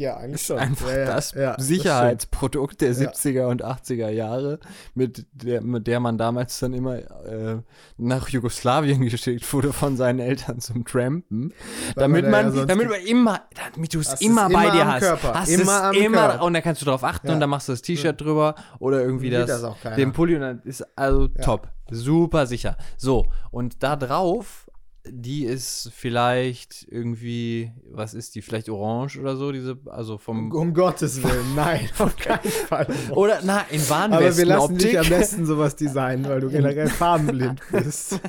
Ja, 0.00 0.16
eigentlich 0.16 0.46
schon. 0.46 0.58
Einfach 0.58 0.88
ja, 0.88 1.04
das 1.04 1.32
ja, 1.32 1.56
das 1.56 1.66
Sicherheitsprodukt 1.66 2.80
der 2.80 2.92
Ja. 2.92 3.10
70er 3.10 3.44
und 3.48 3.62
80er 3.62 4.08
Jahre, 4.08 4.58
mit 4.94 5.26
der, 5.32 5.60
mit 5.60 5.86
der 5.86 6.00
man 6.00 6.16
damals 6.16 6.58
dann 6.58 6.72
immer 6.72 6.96
äh, 7.26 7.58
nach 7.98 8.30
Jugoslawien 8.30 9.02
geschickt 9.02 9.52
wurde 9.52 9.74
von 9.74 9.98
seinen 9.98 10.18
Eltern 10.20 10.58
zum 10.60 10.86
Trampen. 10.86 11.52
Weil 11.94 12.02
damit 12.02 12.30
man 12.30 12.54
ja 12.56 12.64
damit 12.64 12.88
man 12.88 13.00
immer, 13.02 13.42
damit 13.74 13.92
du 13.92 14.00
es 14.00 14.18
immer 14.22 14.48
bei 14.48 14.70
dir 14.70 14.86
hast. 14.86 15.00
Körper, 15.00 15.34
Hast 15.34 15.48
immer 15.50 15.62
es 15.62 15.68
am 15.68 15.94
immer 15.96 16.28
Körper. 16.28 16.44
und 16.44 16.54
dann 16.54 16.62
kannst 16.62 16.80
du 16.80 16.86
drauf 16.86 17.04
achten 17.04 17.28
und 17.28 17.40
dann 17.40 17.50
machst 17.50 17.68
du 17.68 17.72
das 17.72 17.82
T-Shirt 17.82 18.18
drüber 18.18 18.54
oder 18.78 19.02
irgendwie 19.02 19.28
Sieht 19.28 19.48
das, 19.48 19.60
das 19.60 19.96
den 19.96 20.12
Pulli 20.12 20.34
und 20.36 20.40
dann 20.40 20.62
ist 20.64 20.82
also 20.96 21.28
top, 21.28 21.68
super 21.90 22.46
sicher. 22.46 22.78
So 22.96 23.26
und 23.50 23.82
da 23.82 23.96
drauf 23.96 24.69
die 25.06 25.44
ist 25.44 25.90
vielleicht 25.94 26.86
irgendwie, 26.90 27.72
was 27.84 28.14
ist 28.14 28.34
die, 28.34 28.42
vielleicht 28.42 28.68
orange 28.68 29.18
oder 29.18 29.36
so, 29.36 29.50
diese, 29.52 29.78
also 29.86 30.18
vom, 30.18 30.52
Um 30.52 30.74
Gottes 30.74 31.22
Willen, 31.22 31.54
nein, 31.56 31.88
auf 31.98 32.16
keinen 32.16 32.42
Fall. 32.50 32.86
oder, 33.10 33.40
na, 33.42 33.62
in 33.70 33.80
Aber 33.90 34.36
wir 34.36 34.44
lassen 34.46 34.76
dich 34.76 34.94
Warnwestenoptik. 34.94 34.98
am 34.98 35.08
besten 35.08 35.46
sowas 35.46 35.76
designen, 35.76 36.28
weil 36.28 36.40
du 36.40 36.50
generell 36.50 36.88
farbenblind 36.88 37.60
bist. 37.72 38.20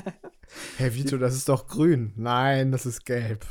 Hey 0.76 0.94
Vito, 0.94 1.16
das 1.18 1.34
ist 1.34 1.48
doch 1.48 1.66
grün. 1.66 2.12
Nein, 2.16 2.72
das 2.72 2.86
ist 2.86 3.04
gelb. 3.04 3.44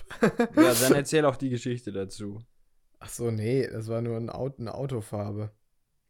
ja, 0.55 0.73
dann 0.81 0.93
erzähl 0.95 1.25
auch 1.25 1.36
die 1.36 1.49
Geschichte 1.49 1.91
dazu. 1.91 2.39
Ach 2.99 3.10
so, 3.10 3.31
nee, 3.31 3.67
das 3.67 3.88
war 3.88 4.01
nur 4.01 4.17
ein 4.17 4.29
Auto, 4.29 4.55
eine 4.60 4.73
Autofarbe. 4.75 5.51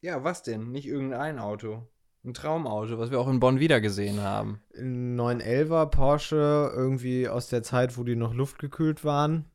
Ja, 0.02 0.24
was 0.24 0.43
denn? 0.43 0.71
Nicht 0.71 0.88
irgendein 0.88 1.39
Auto. 1.39 1.88
Ein 2.23 2.36
Traumauto, 2.36 2.99
was 2.99 3.10
wir 3.10 3.19
auch 3.19 3.27
in 3.27 3.39
Bonn 3.39 3.60
wieder 3.60 3.81
gesehen 3.81 4.21
haben. 4.21 4.62
Ein 4.77 5.19
911er 5.19 5.88
Porsche, 5.88 6.71
irgendwie 6.75 7.27
aus 7.27 7.47
der 7.47 7.63
Zeit, 7.63 7.97
wo 7.97 8.03
die 8.03 8.15
noch 8.15 8.36
luftgekühlt 8.36 9.03
waren. 9.03 9.45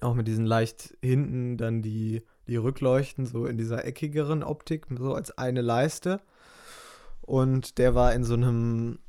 Auch 0.00 0.14
mit 0.14 0.28
diesen 0.28 0.46
leicht 0.46 0.96
hinten 1.02 1.56
dann 1.56 1.82
die, 1.82 2.22
die 2.46 2.56
Rückleuchten, 2.56 3.26
so 3.26 3.46
in 3.46 3.58
dieser 3.58 3.84
eckigeren 3.84 4.44
Optik, 4.44 4.86
so 4.96 5.14
als 5.14 5.36
eine 5.36 5.60
Leiste. 5.60 6.20
Und 7.20 7.78
der 7.78 7.96
war 7.96 8.14
in 8.14 8.22
so 8.22 8.34
einem, 8.34 9.00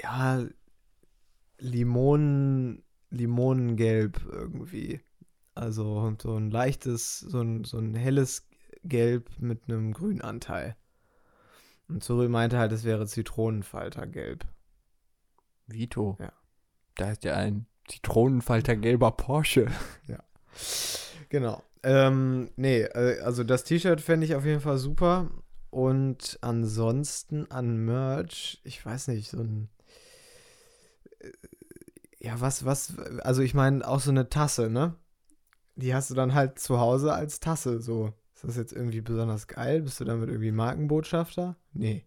ja, 0.00 0.46
Limonen, 1.58 2.84
Limonengelb 3.10 4.24
irgendwie. 4.30 5.00
Also 5.56 6.14
so 6.22 6.36
ein 6.36 6.52
leichtes, 6.52 7.18
so 7.18 7.40
ein, 7.40 7.64
so 7.64 7.78
ein 7.78 7.96
helles 7.96 8.46
Gelb 8.84 9.30
mit 9.40 9.64
einem 9.64 9.92
Grünanteil. 9.92 10.76
Und 11.88 12.02
Cyril 12.02 12.28
meinte 12.28 12.58
halt, 12.58 12.72
es 12.72 12.84
wäre 12.84 13.06
Zitronenfaltergelb. 13.06 14.44
Vito. 15.66 16.16
Ja. 16.20 16.32
Da 16.96 17.10
ist 17.12 17.24
ja 17.24 17.34
ein 17.34 17.66
Zitronenfalter-gelber 17.88 19.12
Porsche. 19.12 19.66
Genau. 21.28 21.62
Ähm, 21.82 22.50
nee, 22.56 22.82
äh, 22.82 23.20
also 23.20 23.44
das 23.44 23.64
T-Shirt 23.64 24.00
fände 24.00 24.24
ich 24.26 24.34
auf 24.36 24.44
jeden 24.44 24.60
Fall 24.60 24.78
super. 24.78 25.28
Und 25.70 26.38
ansonsten 26.40 27.50
an 27.50 27.76
Merch, 27.84 28.60
ich 28.64 28.84
weiß 28.84 29.08
nicht, 29.08 29.30
so 29.30 29.40
ein. 29.40 29.68
äh, 31.20 31.30
Ja, 32.20 32.40
was, 32.40 32.64
was, 32.64 32.96
also 33.22 33.42
ich 33.42 33.54
meine, 33.54 33.86
auch 33.86 34.00
so 34.00 34.10
eine 34.10 34.28
Tasse, 34.30 34.70
ne? 34.70 34.94
Die 35.76 35.94
hast 35.94 36.10
du 36.10 36.14
dann 36.14 36.34
halt 36.34 36.58
zu 36.58 36.78
Hause 36.80 37.12
als 37.12 37.40
Tasse, 37.40 37.80
so. 37.82 38.12
Ist 38.36 38.44
das 38.44 38.56
jetzt 38.56 38.72
irgendwie 38.72 39.00
besonders 39.00 39.46
geil? 39.46 39.80
Bist 39.82 39.98
du 39.98 40.04
damit 40.04 40.28
irgendwie 40.28 40.52
Markenbotschafter? 40.52 41.56
Nee. 41.72 42.04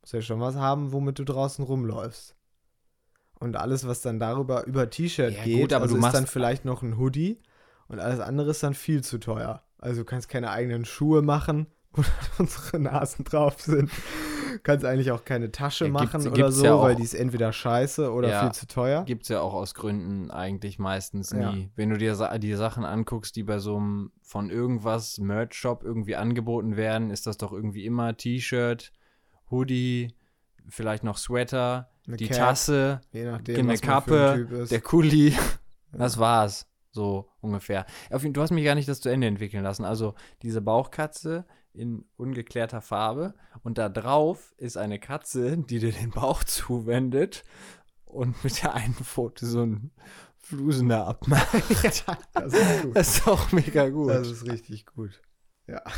Muss 0.00 0.10
ja 0.12 0.20
schon 0.20 0.40
was 0.40 0.56
haben, 0.56 0.92
womit 0.92 1.20
du 1.20 1.24
draußen 1.24 1.64
rumläufst. 1.64 2.34
Und 3.38 3.56
alles, 3.56 3.86
was 3.86 4.02
dann 4.02 4.18
darüber 4.18 4.66
über 4.66 4.90
T-Shirt 4.90 5.34
Ja, 5.36 5.44
geht, 5.44 5.60
gut, 5.60 5.72
aber 5.72 5.84
also 5.84 5.94
du 5.94 5.98
ist 5.98 6.02
machst- 6.02 6.16
dann 6.16 6.26
vielleicht 6.26 6.64
noch 6.64 6.82
ein 6.82 6.98
Hoodie 6.98 7.40
und 7.88 8.00
alles 8.00 8.18
andere 8.20 8.50
ist 8.50 8.62
dann 8.64 8.74
viel 8.74 9.04
zu 9.04 9.18
teuer. 9.18 9.62
Also 9.78 10.00
du 10.02 10.04
kannst 10.04 10.28
keine 10.28 10.50
eigenen 10.50 10.84
Schuhe 10.84 11.22
machen, 11.22 11.66
wo 11.92 12.02
unsere 12.38 12.80
Nasen 12.80 13.24
drauf 13.24 13.60
sind. 13.60 13.90
Kannst 14.62 14.84
eigentlich 14.84 15.10
auch 15.10 15.24
keine 15.24 15.50
Tasche 15.52 15.86
Ja, 15.86 15.90
gibt's- 15.90 16.12
machen 16.14 16.28
oder 16.32 16.52
so, 16.52 16.64
ja 16.64 16.80
weil 16.80 16.94
die 16.96 17.02
ist 17.02 17.14
entweder 17.14 17.52
scheiße 17.52 18.12
oder 18.12 18.28
Ja. 18.28 18.40
viel 18.42 18.52
zu 18.52 18.66
teuer. 18.66 19.04
Gibt 19.04 19.22
es 19.24 19.28
ja 19.28 19.40
auch 19.40 19.54
aus 19.54 19.74
Gründen 19.74 20.30
eigentlich 20.30 20.78
meistens 20.78 21.32
nie. 21.32 21.70
Wenn 21.76 21.90
du 21.90 21.98
dir 21.98 22.14
die 22.38 22.54
Sachen 22.54 22.84
anguckst, 22.84 23.34
die 23.36 23.42
bei 23.42 23.58
so 23.58 23.76
einem 23.76 24.12
von 24.22 24.50
irgendwas 24.50 25.18
Merch-Shop 25.18 25.82
irgendwie 25.84 26.16
angeboten 26.16 26.76
werden, 26.76 27.10
ist 27.10 27.26
das 27.26 27.36
doch 27.38 27.52
irgendwie 27.52 27.84
immer 27.86 28.16
T-Shirt, 28.16 28.92
Hoodie, 29.50 30.14
vielleicht 30.68 31.04
noch 31.04 31.18
Sweater, 31.18 31.90
Eine 32.06 32.16
die 32.16 32.28
Cap, 32.28 32.36
Tasse, 32.38 33.00
je 33.12 33.24
nachdem, 33.24 33.68
eine 33.68 33.78
Kappe, 33.78 34.66
der 34.70 34.80
Kuli. 34.80 35.34
Das 35.94 36.16
war's. 36.18 36.66
So 36.90 37.28
ungefähr. 37.40 37.84
Auf 38.10 38.22
jeden- 38.22 38.32
Du 38.32 38.40
hast 38.42 38.50
mich 38.50 38.64
gar 38.64 38.74
nicht 38.74 38.88
das 38.88 39.00
zu 39.00 39.10
Ende 39.10 39.26
entwickeln 39.26 39.62
lassen. 39.62 39.84
Also 39.84 40.14
diese 40.42 40.60
Bauchkatze 40.62 41.44
in 41.74 42.04
ungeklärter 42.16 42.80
Farbe 42.80 43.34
und 43.62 43.78
da 43.78 43.88
drauf 43.88 44.54
ist 44.56 44.76
eine 44.76 44.98
Katze, 44.98 45.56
die 45.58 45.78
dir 45.78 45.92
den 45.92 46.10
Bauch 46.10 46.44
zuwendet 46.44 47.44
und 48.04 48.42
mit 48.44 48.62
der 48.62 48.74
einen 48.74 48.94
Pfote 48.94 49.46
so 49.46 49.62
ein 49.62 49.90
Flusen 50.38 50.88
da 50.88 51.06
abmacht. 51.06 51.52
das 52.34 52.52
ist 52.52 52.82
gut. 52.82 52.96
Das 52.96 53.16
ist 53.16 53.28
auch 53.28 53.52
mega 53.52 53.88
gut. 53.88 54.10
Das 54.10 54.28
ist 54.28 54.46
richtig 54.46 54.86
gut. 54.86 55.22
Ja. 55.66 55.82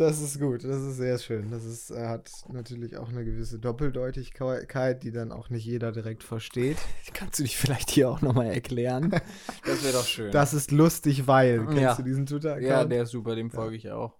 Das 0.00 0.18
ist 0.22 0.40
gut, 0.40 0.64
das 0.64 0.80
ist 0.80 0.96
sehr 0.96 1.18
schön. 1.18 1.50
Das 1.50 1.62
ist, 1.62 1.90
äh, 1.90 2.06
hat 2.06 2.30
natürlich 2.50 2.96
auch 2.96 3.10
eine 3.10 3.22
gewisse 3.22 3.58
Doppeldeutigkeit, 3.58 5.02
die 5.02 5.10
dann 5.10 5.30
auch 5.30 5.50
nicht 5.50 5.66
jeder 5.66 5.92
direkt 5.92 6.22
versteht. 6.24 6.78
Kannst 7.12 7.38
du 7.38 7.42
dich 7.42 7.58
vielleicht 7.58 7.90
hier 7.90 8.08
auch 8.08 8.22
nochmal 8.22 8.46
erklären? 8.46 9.10
Das 9.66 9.84
wäre 9.84 9.92
doch 9.92 10.06
schön. 10.06 10.32
Das 10.32 10.54
ist 10.54 10.70
lustig, 10.70 11.26
weil. 11.26 11.66
Kennst 11.66 11.82
Ja. 11.82 11.94
du 11.96 12.02
diesen 12.02 12.24
Twitter-Account? 12.24 12.66
ja, 12.66 12.84
der 12.86 13.02
ist 13.02 13.10
super, 13.10 13.36
dem 13.36 13.50
folge 13.50 13.76
ich 13.76 13.90
auch. 13.90 14.14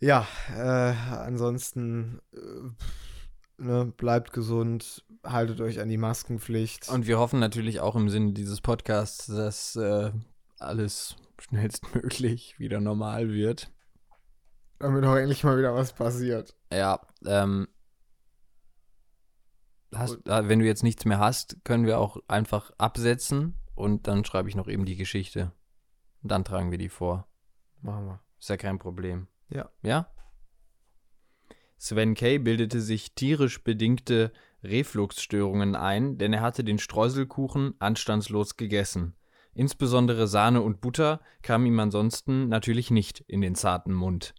Ja, 0.00 0.28
äh, 0.54 0.60
ansonsten 0.60 2.20
äh, 2.34 3.62
ne, 3.62 3.90
bleibt 3.96 4.34
gesund, 4.34 5.02
haltet 5.24 5.62
euch 5.62 5.80
an 5.80 5.88
die 5.88 5.96
Maskenpflicht. 5.96 6.90
Und 6.90 7.06
wir 7.06 7.18
hoffen 7.18 7.40
natürlich 7.40 7.80
auch 7.80 7.96
im 7.96 8.10
Sinne 8.10 8.32
dieses 8.34 8.60
Podcasts, 8.60 9.28
dass 9.28 9.76
äh, 9.76 10.10
alles 10.58 11.16
schnellstmöglich 11.40 12.58
wieder 12.58 12.80
normal 12.80 13.32
wird. 13.32 13.70
Damit 14.78 15.04
auch 15.04 15.16
endlich 15.16 15.44
mal 15.44 15.58
wieder 15.58 15.74
was 15.74 15.92
passiert. 15.92 16.56
Ja, 16.72 17.00
ähm. 17.24 17.68
Hast, 19.94 20.26
äh, 20.26 20.48
wenn 20.48 20.58
du 20.58 20.66
jetzt 20.66 20.82
nichts 20.82 21.04
mehr 21.04 21.18
hast, 21.18 21.58
können 21.64 21.86
wir 21.86 21.98
auch 21.98 22.18
einfach 22.28 22.70
absetzen 22.76 23.54
und 23.74 24.08
dann 24.08 24.24
schreibe 24.24 24.48
ich 24.48 24.56
noch 24.56 24.68
eben 24.68 24.84
die 24.84 24.96
Geschichte. 24.96 25.52
Und 26.22 26.32
dann 26.32 26.44
tragen 26.44 26.70
wir 26.70 26.78
die 26.78 26.88
vor. 26.88 27.28
Machen 27.82 28.06
wir. 28.06 28.20
Ist 28.38 28.50
ja 28.50 28.56
kein 28.56 28.78
Problem. 28.78 29.28
Ja. 29.48 29.70
Ja? 29.82 30.10
Sven 31.78 32.14
Kay 32.14 32.38
bildete 32.38 32.80
sich 32.80 33.14
tierisch 33.14 33.62
bedingte 33.62 34.32
Refluxstörungen 34.62 35.76
ein, 35.76 36.18
denn 36.18 36.32
er 36.32 36.40
hatte 36.40 36.64
den 36.64 36.78
Streuselkuchen 36.78 37.74
anstandslos 37.78 38.56
gegessen. 38.56 39.14
Insbesondere 39.54 40.26
Sahne 40.26 40.62
und 40.62 40.80
Butter 40.80 41.20
kamen 41.42 41.66
ihm 41.66 41.80
ansonsten 41.80 42.48
natürlich 42.48 42.90
nicht 42.90 43.20
in 43.20 43.40
den 43.40 43.54
zarten 43.54 43.94
Mund. 43.94 44.34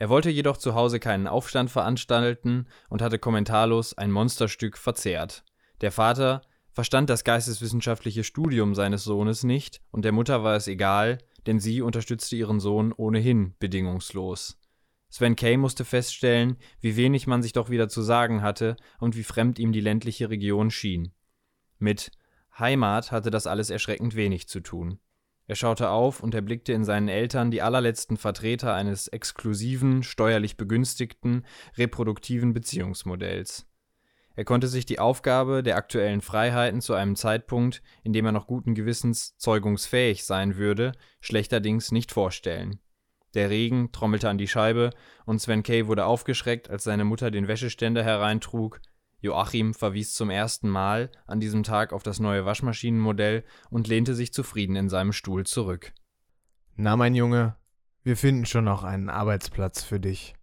Er 0.00 0.08
wollte 0.08 0.30
jedoch 0.30 0.56
zu 0.56 0.74
Hause 0.74 0.98
keinen 0.98 1.26
Aufstand 1.26 1.70
veranstalten 1.70 2.66
und 2.88 3.02
hatte 3.02 3.18
kommentarlos 3.18 3.92
ein 3.98 4.10
Monsterstück 4.10 4.78
verzehrt. 4.78 5.44
Der 5.82 5.92
Vater 5.92 6.40
verstand 6.72 7.10
das 7.10 7.22
geisteswissenschaftliche 7.22 8.24
Studium 8.24 8.74
seines 8.74 9.04
Sohnes 9.04 9.44
nicht 9.44 9.82
und 9.90 10.06
der 10.06 10.12
Mutter 10.12 10.42
war 10.42 10.56
es 10.56 10.68
egal, 10.68 11.18
denn 11.46 11.60
sie 11.60 11.82
unterstützte 11.82 12.34
ihren 12.34 12.60
Sohn 12.60 12.94
ohnehin 12.94 13.54
bedingungslos. 13.58 14.58
Sven 15.10 15.36
Kay 15.36 15.58
musste 15.58 15.84
feststellen, 15.84 16.56
wie 16.80 16.96
wenig 16.96 17.26
man 17.26 17.42
sich 17.42 17.52
doch 17.52 17.68
wieder 17.68 17.90
zu 17.90 18.00
sagen 18.00 18.40
hatte 18.40 18.76
und 19.00 19.16
wie 19.16 19.22
fremd 19.22 19.58
ihm 19.58 19.70
die 19.70 19.82
ländliche 19.82 20.30
Region 20.30 20.70
schien. 20.70 21.12
Mit 21.78 22.10
Heimat 22.58 23.12
hatte 23.12 23.30
das 23.30 23.46
alles 23.46 23.68
erschreckend 23.68 24.14
wenig 24.14 24.48
zu 24.48 24.60
tun. 24.60 24.98
Er 25.50 25.56
schaute 25.56 25.90
auf 25.90 26.22
und 26.22 26.32
erblickte 26.32 26.72
in 26.72 26.84
seinen 26.84 27.08
Eltern 27.08 27.50
die 27.50 27.60
allerletzten 27.60 28.16
Vertreter 28.16 28.72
eines 28.72 29.08
exklusiven, 29.08 30.04
steuerlich 30.04 30.56
begünstigten, 30.56 31.44
reproduktiven 31.76 32.52
Beziehungsmodells. 32.52 33.66
Er 34.36 34.44
konnte 34.44 34.68
sich 34.68 34.86
die 34.86 35.00
Aufgabe 35.00 35.64
der 35.64 35.74
aktuellen 35.74 36.20
Freiheiten 36.20 36.80
zu 36.80 36.94
einem 36.94 37.16
Zeitpunkt, 37.16 37.82
in 38.04 38.12
dem 38.12 38.26
er 38.26 38.30
noch 38.30 38.46
guten 38.46 38.76
Gewissens 38.76 39.36
zeugungsfähig 39.38 40.24
sein 40.24 40.54
würde, 40.54 40.92
schlechterdings 41.20 41.90
nicht 41.90 42.12
vorstellen. 42.12 42.78
Der 43.34 43.50
Regen 43.50 43.90
trommelte 43.90 44.28
an 44.28 44.38
die 44.38 44.46
Scheibe 44.46 44.90
und 45.26 45.40
Sven 45.40 45.64
Kay 45.64 45.88
wurde 45.88 46.04
aufgeschreckt, 46.04 46.70
als 46.70 46.84
seine 46.84 47.04
Mutter 47.04 47.32
den 47.32 47.48
Wäscheständer 47.48 48.04
hereintrug. 48.04 48.80
Joachim 49.20 49.74
verwies 49.74 50.14
zum 50.14 50.30
ersten 50.30 50.68
Mal 50.68 51.10
an 51.26 51.40
diesem 51.40 51.62
Tag 51.62 51.92
auf 51.92 52.02
das 52.02 52.20
neue 52.20 52.44
Waschmaschinenmodell 52.44 53.44
und 53.70 53.88
lehnte 53.88 54.14
sich 54.14 54.32
zufrieden 54.32 54.76
in 54.76 54.88
seinem 54.88 55.12
Stuhl 55.12 55.44
zurück. 55.44 55.92
Na, 56.76 56.96
mein 56.96 57.14
Junge, 57.14 57.56
wir 58.02 58.16
finden 58.16 58.46
schon 58.46 58.64
noch 58.64 58.82
einen 58.82 59.10
Arbeitsplatz 59.10 59.82
für 59.82 60.00
dich. 60.00 60.34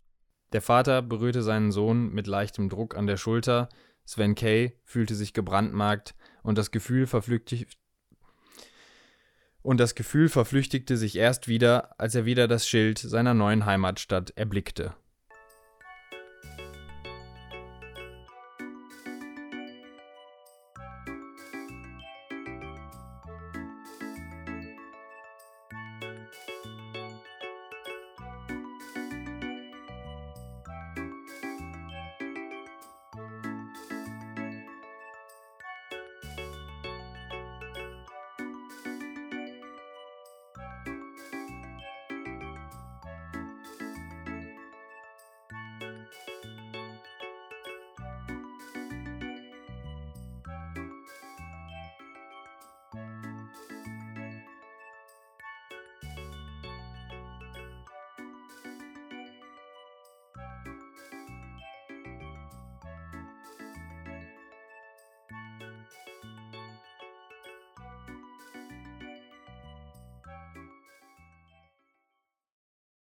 Der 0.53 0.61
Vater 0.61 1.01
berührte 1.01 1.41
seinen 1.41 1.71
Sohn 1.71 2.13
mit 2.13 2.27
leichtem 2.27 2.69
Druck 2.69 2.95
an 2.95 3.07
der 3.07 3.17
Schulter. 3.17 3.69
Sven 4.05 4.35
Kay 4.35 4.79
fühlte 4.83 5.15
sich 5.15 5.33
gebrandmarkt 5.33 6.15
und 6.43 6.57
das 6.57 6.71
Gefühl 6.71 7.07
verflüchtigte 7.07 7.75
und 9.67 9.81
das 9.81 9.95
Gefühl 9.95 10.29
verflüchtigte 10.29 10.95
sich 10.95 11.17
erst 11.17 11.49
wieder, 11.49 11.99
als 11.99 12.15
er 12.15 12.23
wieder 12.23 12.47
das 12.47 12.69
Schild 12.69 12.99
seiner 12.99 13.33
neuen 13.33 13.65
Heimatstadt 13.65 14.31
erblickte. 14.37 14.95